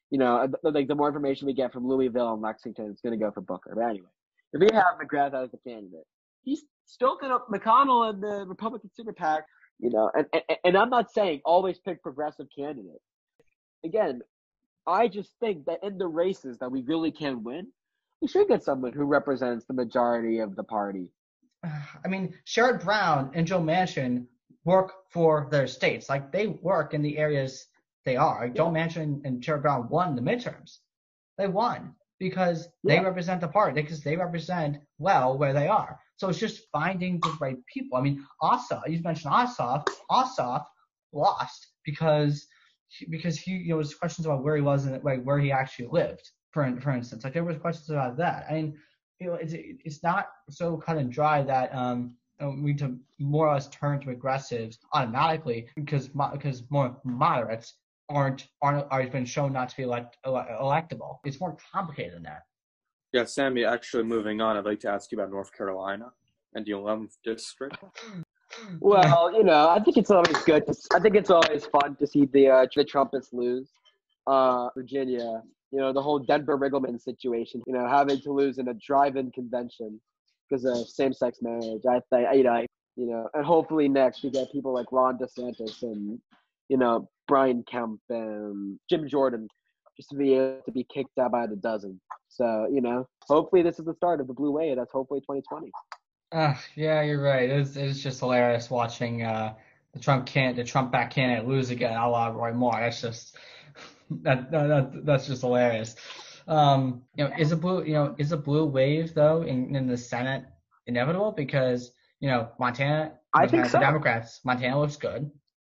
you 0.10 0.17
know, 0.17 0.50
like 0.63 0.89
the 0.89 0.95
more 0.95 1.07
information 1.07 1.48
we 1.48 1.53
get 1.53 1.71
from 1.71 1.88
Louisville 1.88 2.33
and 2.33 2.41
Lexington, 2.41 2.89
it's 2.91 3.01
going 3.01 3.17
to 3.17 3.24
go 3.24 3.31
for 3.31 3.39
Booker. 3.39 3.71
But 3.74 3.86
anyway, 3.86 4.10
if 4.51 4.60
we 4.60 4.67
have 4.75 5.00
McGrath 5.01 5.33
as 5.33 5.51
the 5.51 5.57
candidate, 5.65 6.05
he's 6.43 6.63
still 6.86 7.17
up 7.24 7.48
McConnell 7.50 8.10
and 8.10 8.21
the 8.21 8.45
Republican 8.48 8.89
super 8.95 9.13
PAC 9.13 9.43
you 9.81 9.89
know, 9.89 10.12
and, 10.13 10.27
and, 10.31 10.57
and 10.63 10.77
I'm 10.77 10.89
not 10.89 11.12
saying 11.12 11.41
always 11.43 11.79
pick 11.79 12.03
progressive 12.03 12.48
candidates. 12.55 13.03
Again, 13.83 14.21
I 14.88 15.07
just 15.07 15.31
think 15.39 15.65
that 15.65 15.79
in 15.83 15.98
the 15.98 16.07
races 16.07 16.60
that 16.60 16.71
we 16.71 16.83
really 16.83 17.12
can 17.12 17.43
win, 17.43 17.67
we 18.21 18.27
should 18.27 18.48
get 18.48 18.63
someone 18.63 18.93
who 18.93 19.05
represents 19.05 19.65
the 19.65 19.74
majority 19.74 20.39
of 20.39 20.55
the 20.55 20.63
party. 20.63 21.10
I 21.63 22.07
mean, 22.07 22.36
Sherrod 22.45 22.83
Brown 22.83 23.31
and 23.33 23.48
Joe 23.48 23.60
Manchin 23.60 24.27
work 24.63 24.93
for 25.10 25.48
their 25.50 25.65
states. 25.65 26.07
Like 26.07 26.31
they 26.31 26.48
work 26.48 26.93
in 26.93 27.01
the 27.01 27.17
areas 27.17 27.65
they 28.05 28.17
are. 28.17 28.45
Yeah. 28.45 28.53
Joe 28.53 28.69
Manchin 28.69 29.25
and 29.25 29.41
Sherrod 29.41 29.63
Brown 29.63 29.89
won 29.89 30.15
the 30.15 30.21
midterms. 30.21 30.77
They 31.39 31.48
won 31.48 31.95
because 32.19 32.67
yeah. 32.83 32.98
they 32.98 33.03
represent 33.03 33.41
the 33.41 33.48
party 33.48 33.81
because 33.81 34.03
they 34.03 34.15
represent 34.15 34.77
well 35.00 35.39
where 35.39 35.53
they 35.53 35.67
are. 35.67 36.00
So 36.21 36.29
it's 36.29 36.37
just 36.37 36.67
finding 36.71 37.19
the 37.19 37.35
right 37.41 37.57
people. 37.65 37.97
I 37.97 38.01
mean, 38.01 38.23
Ossoff, 38.43 38.87
you 38.87 39.01
mentioned 39.01 39.33
Ossoff. 39.33 39.87
Ossoff 40.11 40.65
lost 41.13 41.69
because 41.83 42.45
because 43.09 43.39
he 43.39 43.53
you 43.53 43.69
know 43.69 43.77
was 43.77 43.95
questions 43.95 44.27
about 44.27 44.43
where 44.43 44.55
he 44.55 44.61
was 44.61 44.85
and 44.85 45.03
like 45.03 45.23
where 45.23 45.39
he 45.39 45.51
actually 45.51 45.87
lived. 45.87 46.29
For 46.51 46.79
for 46.79 46.91
instance, 46.91 47.23
like 47.23 47.33
there 47.33 47.43
was 47.43 47.57
questions 47.57 47.89
about 47.89 48.17
that. 48.17 48.45
I 48.47 48.53
mean, 48.53 48.77
you 49.19 49.27
know, 49.29 49.34
it's 49.34 49.53
it's 49.55 50.03
not 50.03 50.27
so 50.47 50.77
cut 50.77 50.97
and 50.97 51.12
dry 51.12 51.41
that 51.41 51.73
um 51.73 52.13
we 52.39 52.73
need 52.73 52.77
to 52.77 52.99
more 53.17 53.47
or 53.47 53.53
less 53.53 53.67
turn 53.69 53.99
to 54.01 54.05
progressives 54.05 54.77
automatically 54.93 55.69
because 55.75 56.12
because 56.34 56.62
more 56.69 57.01
moderates 57.03 57.73
aren't 58.10 58.47
aren't 58.62 58.86
are 58.91 59.07
been 59.07 59.25
shown 59.25 59.53
not 59.53 59.69
to 59.69 59.75
be 59.75 59.84
elect, 59.84 60.17
electable. 60.23 61.17
It's 61.25 61.39
more 61.39 61.57
complicated 61.73 62.13
than 62.13 62.23
that. 62.23 62.43
Yeah, 63.13 63.26
Sammy. 63.26 63.65
Actually, 63.65 64.04
moving 64.04 64.41
on, 64.41 64.58
I'd 64.58 64.65
like 64.65 64.80
to 64.82 64.89
ask 64.89 65.12
you 65.12 65.17
about 65.17 65.32
North 65.32 65.52
Carolina 65.52 66.12
and 66.54 66.65
the 66.65 66.71
11th 66.71 67.17
district. 67.24 67.78
Well, 68.82 69.32
you 69.32 69.45
know, 69.45 69.69
I 69.69 69.80
think 69.80 69.95
it's 69.95 70.12
always 70.12 70.38
good. 70.39 70.65
To, 70.65 70.76
I 70.93 71.00
think 71.00 71.15
it's 71.15 71.30
always 71.30 71.65
fun 71.67 71.95
to 71.95 72.06
see 72.06 72.26
the 72.26 72.50
uh, 72.50 72.65
the 72.76 72.84
Trumpets 72.84 73.30
lose. 73.32 73.69
Uh, 74.28 74.67
Virginia, 74.76 75.41
you 75.71 75.80
know, 75.80 75.93
the 75.93 76.02
whole 76.02 76.19
Denver 76.19 76.58
Riggleman 76.58 77.02
situation. 77.02 77.63
You 77.65 77.74
know, 77.74 77.88
having 77.88 78.19
to 78.19 78.32
lose 78.34 78.58
in 78.58 78.67
a 78.67 78.74
drive-in 78.74 79.32
convention 79.32 80.02
because 80.50 80.65
of 80.65 80.86
same-sex 80.88 81.39
marriage. 81.41 81.84
I 81.89 82.02
think, 82.10 82.28
you 82.36 82.43
know, 82.43 82.52
I, 82.52 82.65
you 82.97 83.06
know, 83.06 83.30
and 83.34 83.45
hopefully 83.45 83.88
next 83.88 84.21
we 84.21 84.32
get 84.32 84.52
people 84.52 84.74
like 84.74 84.91
Ron 84.91 85.17
DeSantis 85.17 85.82
and 85.84 86.19
you 86.67 86.78
know 86.78 87.10
Brian 87.28 87.63
Kemp 87.63 88.02
and 88.10 88.78
Jim 88.89 89.08
Jordan 89.08 89.47
just 89.97 90.10
to 90.10 90.15
be 90.15 90.34
able 90.34 90.62
to 90.65 90.71
be 90.71 90.84
kicked 90.84 91.17
out 91.19 91.32
by 91.32 91.47
the 91.47 91.56
dozen. 91.56 91.99
So, 92.30 92.67
you 92.71 92.82
know, 92.82 93.08
hopefully 93.27 93.62
this 93.62 93.80
is 93.80 93.86
the 93.86 93.93
start 93.93 94.21
of 94.21 94.27
the 94.27 94.34
blue 94.34 94.51
wave. 94.51 94.77
That's 94.77 94.91
hopefully 94.91 95.21
2020. 95.21 95.71
Uh, 96.32 96.54
yeah, 96.75 97.01
you're 97.01 97.21
right. 97.21 97.49
It's, 97.49 97.75
it's 97.75 97.99
just 97.99 98.19
hilarious 98.19 98.69
watching 98.69 99.23
uh, 99.23 99.54
the 99.93 99.99
Trump 99.99 100.25
can 100.25 100.56
the 100.56 100.63
Trump 100.63 100.91
back 100.91 101.12
candidate 101.12 101.47
lose 101.47 101.69
again, 101.69 101.97
a 101.97 102.10
la 102.10 102.27
Roy 102.27 102.54
Moore. 102.54 102.80
That's 102.80 103.01
just 103.01 103.36
that, 104.21 104.51
that 104.51 105.06
that's 105.06 105.27
just 105.27 105.41
hilarious. 105.41 105.95
Um, 106.47 107.04
you 107.15 107.23
know, 107.23 107.32
is 107.38 107.51
a 107.51 107.58
blue 107.58 107.84
you 107.84 107.93
know 107.93 108.15
is 108.17 108.32
a 108.32 108.38
blue 108.38 108.65
wave 108.65 109.13
though 109.13 109.43
in, 109.43 109.75
in 109.75 109.88
the 109.88 109.97
Senate 109.97 110.45
inevitable 110.88 111.32
because 111.32 111.91
you 112.19 112.30
know 112.30 112.49
Montana, 112.60 113.13
I 113.34 113.47
think 113.47 113.65
so. 113.65 113.80
Democrats 113.80 114.39
Montana 114.45 114.80
looks 114.80 114.95
good, 114.95 115.30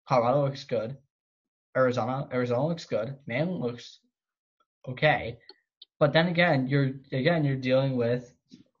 Colorado 0.08 0.44
looks 0.44 0.64
good, 0.64 0.96
Arizona 1.76 2.28
Arizona 2.32 2.66
looks 2.66 2.86
good, 2.86 3.16
Maine 3.26 3.50
looks 3.50 4.00
okay. 4.88 5.38
But 5.98 6.12
then 6.12 6.28
again, 6.28 6.66
you're 6.66 6.92
again 7.12 7.44
you're 7.44 7.56
dealing 7.56 7.96
with 7.96 8.34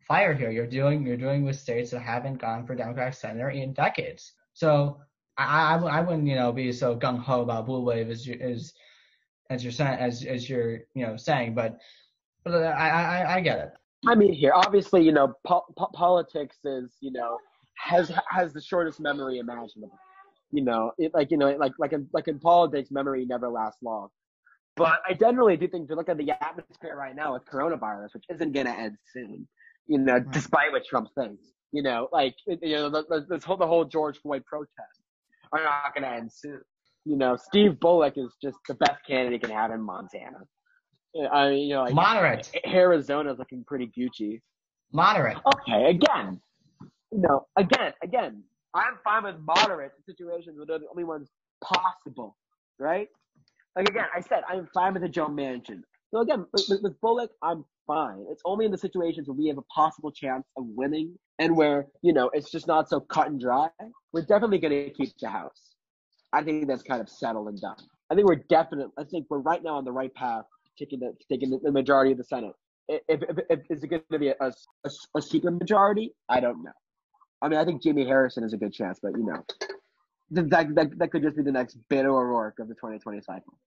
fire 0.06 0.34
here. 0.34 0.50
You're 0.50 0.66
dealing 0.66 1.06
you're 1.06 1.16
dealing 1.16 1.44
with 1.44 1.56
states 1.56 1.90
that 1.90 2.00
haven't 2.00 2.38
gone 2.40 2.66
for 2.66 2.74
Democratic 2.74 3.14
senator 3.14 3.50
in 3.50 3.72
decades. 3.72 4.32
So 4.52 5.00
I, 5.38 5.74
I, 5.74 5.98
I 5.98 6.00
wouldn't 6.00 6.26
you 6.26 6.34
know 6.34 6.52
be 6.52 6.72
so 6.72 6.96
gung 6.96 7.18
ho 7.18 7.42
about 7.42 7.66
blue 7.66 7.82
wave 7.82 8.10
as 8.10 8.26
you 8.26 8.38
as 8.40 8.74
as 9.50 9.62
you're 9.62 9.72
saying 9.72 9.98
as 9.98 10.24
as 10.24 10.48
you're 10.48 10.80
you 10.94 11.06
know 11.06 11.16
saying, 11.16 11.54
but 11.54 11.78
but 12.44 12.54
uh, 12.54 12.74
I 12.76 12.88
I, 12.88 13.34
I 13.36 13.40
get 13.40 13.58
it. 13.58 13.72
I 14.06 14.14
mean, 14.14 14.32
here 14.32 14.52
obviously 14.54 15.02
you 15.02 15.12
know 15.12 15.34
po- 15.46 15.66
po- 15.76 15.90
politics 15.92 16.58
is 16.64 16.96
you 17.00 17.10
know 17.10 17.38
has 17.76 18.12
has 18.30 18.52
the 18.52 18.60
shortest 18.60 19.00
memory 19.00 19.38
imaginable. 19.38 19.98
You 20.52 20.62
know, 20.62 20.92
it, 20.98 21.12
like 21.12 21.30
you 21.30 21.36
know, 21.36 21.50
like 21.56 21.72
like 21.78 21.92
in 21.92 22.08
like 22.12 22.28
in 22.28 22.38
politics, 22.38 22.90
memory 22.90 23.24
never 23.26 23.48
lasts 23.48 23.82
long. 23.82 24.08
But 24.76 25.00
I 25.08 25.14
generally 25.14 25.56
do 25.56 25.66
think 25.68 25.84
if 25.84 25.90
you 25.90 25.96
look 25.96 26.08
at 26.08 26.18
the 26.18 26.30
atmosphere 26.30 26.96
right 26.96 27.16
now 27.16 27.32
with 27.32 27.44
coronavirus, 27.46 28.08
which 28.14 28.24
isn't 28.30 28.52
going 28.52 28.66
to 28.66 28.78
end 28.78 28.96
soon, 29.12 29.48
you 29.86 29.98
know, 29.98 30.14
right. 30.14 30.30
despite 30.30 30.72
what 30.72 30.84
Trump 30.84 31.08
thinks, 31.18 31.44
you 31.72 31.82
know, 31.82 32.08
like, 32.12 32.34
you 32.46 32.76
know, 32.76 32.90
the, 32.90 33.24
the, 33.28 33.38
whole, 33.44 33.56
the 33.56 33.66
whole 33.66 33.84
George 33.84 34.18
Floyd 34.18 34.44
protest 34.44 35.00
are 35.52 35.62
not 35.62 35.94
going 35.94 36.02
to 36.02 36.14
end 36.14 36.30
soon. 36.30 36.60
You 37.04 37.16
know, 37.16 37.36
Steve 37.36 37.80
Bullock 37.80 38.14
is 38.16 38.34
just 38.42 38.58
the 38.68 38.74
best 38.74 39.04
candidate 39.06 39.40
you 39.40 39.48
can 39.48 39.56
have 39.56 39.70
in 39.70 39.80
Montana. 39.80 40.38
I 41.32 41.50
mean, 41.50 41.68
you 41.68 41.74
know, 41.74 41.84
like, 41.84 41.94
moderate. 41.94 42.50
Arizona's 42.66 43.38
looking 43.38 43.64
pretty 43.66 43.90
Gucci. 43.96 44.40
Moderate. 44.92 45.38
Okay, 45.46 45.90
again, 45.90 46.40
you 47.12 47.20
know, 47.20 47.46
again, 47.56 47.92
again, 48.02 48.42
I'm 48.74 48.94
fine 49.02 49.24
with 49.24 49.36
moderate 49.40 49.92
situations 50.04 50.58
where 50.58 50.66
they're 50.66 50.78
the 50.80 50.88
only 50.90 51.04
ones 51.04 51.30
possible, 51.62 52.36
right? 52.78 53.08
Like 53.76 53.90
again, 53.90 54.06
I 54.14 54.20
said 54.20 54.42
I'm 54.48 54.68
fine 54.72 54.94
with 54.94 55.02
the 55.02 55.08
Joe 55.08 55.28
Manchin. 55.28 55.82
So 56.10 56.20
again, 56.20 56.46
with, 56.52 56.80
with 56.82 57.00
Bullock, 57.00 57.30
I'm 57.42 57.64
fine. 57.86 58.24
It's 58.30 58.42
only 58.46 58.64
in 58.64 58.72
the 58.72 58.78
situations 58.78 59.28
where 59.28 59.36
we 59.36 59.48
have 59.48 59.58
a 59.58 59.62
possible 59.62 60.10
chance 60.10 60.44
of 60.56 60.64
winning 60.66 61.14
and 61.38 61.56
where 61.56 61.86
you 62.02 62.12
know 62.12 62.30
it's 62.32 62.50
just 62.50 62.66
not 62.66 62.88
so 62.88 63.00
cut 63.00 63.28
and 63.28 63.40
dry. 63.40 63.68
We're 64.12 64.22
definitely 64.22 64.58
going 64.58 64.72
to 64.72 64.90
keep 64.90 65.10
the 65.20 65.28
house. 65.28 65.74
I 66.32 66.42
think 66.42 66.66
that's 66.68 66.82
kind 66.82 67.00
of 67.00 67.08
settled 67.08 67.48
and 67.48 67.60
done. 67.60 67.76
I 68.10 68.14
think 68.14 68.26
we're 68.26 68.42
definitely. 68.48 68.92
I 68.98 69.04
think 69.04 69.26
we're 69.28 69.40
right 69.40 69.62
now 69.62 69.76
on 69.76 69.84
the 69.84 69.92
right 69.92 70.12
path, 70.14 70.44
taking 70.78 71.00
the 71.00 71.12
taking 71.30 71.58
the 71.62 71.72
majority 71.72 72.12
of 72.12 72.18
the 72.18 72.24
Senate. 72.24 72.52
If, 72.88 73.02
if, 73.08 73.38
if 73.50 73.60
is 73.68 73.82
it 73.82 73.88
going 73.88 74.02
to 74.12 74.18
be 74.18 74.28
a, 74.28 74.36
a, 74.40 74.90
a 75.16 75.20
super 75.22 75.50
majority? 75.50 76.14
I 76.28 76.40
don't 76.40 76.62
know. 76.62 76.72
I 77.42 77.48
mean, 77.48 77.58
I 77.58 77.64
think 77.64 77.82
Jamie 77.82 78.06
Harrison 78.06 78.44
is 78.44 78.52
a 78.52 78.56
good 78.56 78.72
chance, 78.72 79.00
but 79.02 79.12
you 79.12 79.26
know, 79.26 79.44
that, 80.30 80.74
that, 80.74 80.98
that 80.98 81.10
could 81.10 81.22
just 81.22 81.36
be 81.36 81.42
the 81.42 81.52
next 81.52 81.78
Beto 81.88 82.06
O'Rourke 82.06 82.58
of 82.58 82.68
the 82.68 82.74
2020 82.74 83.20
cycle. 83.20 83.58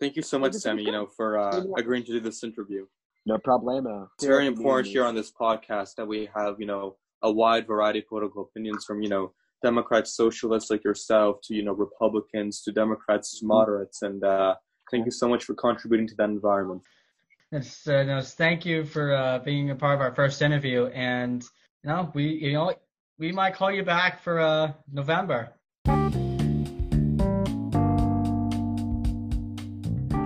Thank 0.00 0.16
you 0.16 0.22
so 0.22 0.38
much, 0.38 0.54
Sammy, 0.54 0.82
you 0.82 0.92
know, 0.92 1.06
for 1.06 1.38
uh, 1.38 1.62
agreeing 1.76 2.04
to 2.04 2.12
do 2.12 2.20
this 2.20 2.42
interview. 2.42 2.86
No 3.24 3.38
problemo. 3.38 4.08
It's 4.16 4.26
very 4.26 4.46
important 4.46 4.88
here 4.88 5.04
on 5.04 5.14
this 5.14 5.30
podcast 5.30 5.94
that 5.96 6.06
we 6.06 6.28
have, 6.34 6.56
you 6.58 6.66
know, 6.66 6.96
a 7.22 7.30
wide 7.30 7.68
variety 7.68 8.00
of 8.00 8.08
political 8.08 8.42
opinions 8.42 8.84
from, 8.84 9.00
you 9.00 9.08
know, 9.08 9.32
Democrats, 9.62 10.16
socialists 10.16 10.70
like 10.70 10.82
yourself 10.82 11.36
to, 11.44 11.54
you 11.54 11.62
know, 11.62 11.72
Republicans 11.72 12.62
to 12.62 12.72
Democrats 12.72 13.38
to 13.38 13.46
moderates. 13.46 14.02
And 14.02 14.24
uh, 14.24 14.56
thank 14.90 15.04
you 15.04 15.12
so 15.12 15.28
much 15.28 15.44
for 15.44 15.54
contributing 15.54 16.08
to 16.08 16.16
that 16.16 16.30
environment. 16.30 16.82
It's, 17.52 17.86
uh, 17.86 18.02
no, 18.02 18.20
thank 18.22 18.64
you 18.64 18.84
for 18.84 19.14
uh, 19.14 19.38
being 19.38 19.70
a 19.70 19.74
part 19.74 19.94
of 19.94 20.00
our 20.00 20.14
first 20.14 20.40
interview, 20.40 20.86
and 20.86 21.42
you 21.84 21.90
know 21.90 22.10
we 22.14 22.24
you 22.24 22.54
know 22.54 22.72
we 23.18 23.30
might 23.30 23.54
call 23.54 23.70
you 23.70 23.82
back 23.82 24.22
for 24.22 24.40
uh, 24.40 24.72
November. 24.90 25.52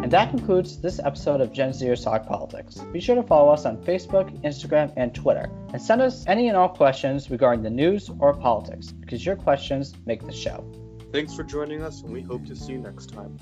And 0.07 0.13
that 0.13 0.31
concludes 0.31 0.81
this 0.81 1.01
episode 1.01 1.41
of 1.41 1.53
Gen 1.53 1.71
Zers 1.71 2.05
Talk 2.05 2.29
Politics. 2.29 2.77
Be 2.93 3.01
sure 3.01 3.17
to 3.17 3.25
follow 3.25 3.53
us 3.53 3.67
on 3.67 3.79
Facebook, 3.79 4.31
Instagram, 4.45 4.93
and 4.97 5.13
Twitter, 5.13 5.51
and 5.73 5.83
send 5.83 6.01
us 6.01 6.25
any 6.29 6.47
and 6.47 6.57
all 6.57 6.69
questions 6.69 7.29
regarding 7.29 7.65
the 7.65 7.71
news 7.71 8.09
or 8.21 8.33
politics, 8.33 8.93
because 8.93 9.27
your 9.27 9.35
questions 9.35 9.95
make 10.07 10.25
the 10.25 10.33
show. 10.33 10.65
Thanks 11.11 11.35
for 11.35 11.43
joining 11.43 11.83
us, 11.83 12.03
and 12.03 12.13
we 12.13 12.23
hope 12.23 12.47
to 12.47 12.55
see 12.55 12.75
you 12.75 12.79
next 12.79 13.07
time. 13.07 13.37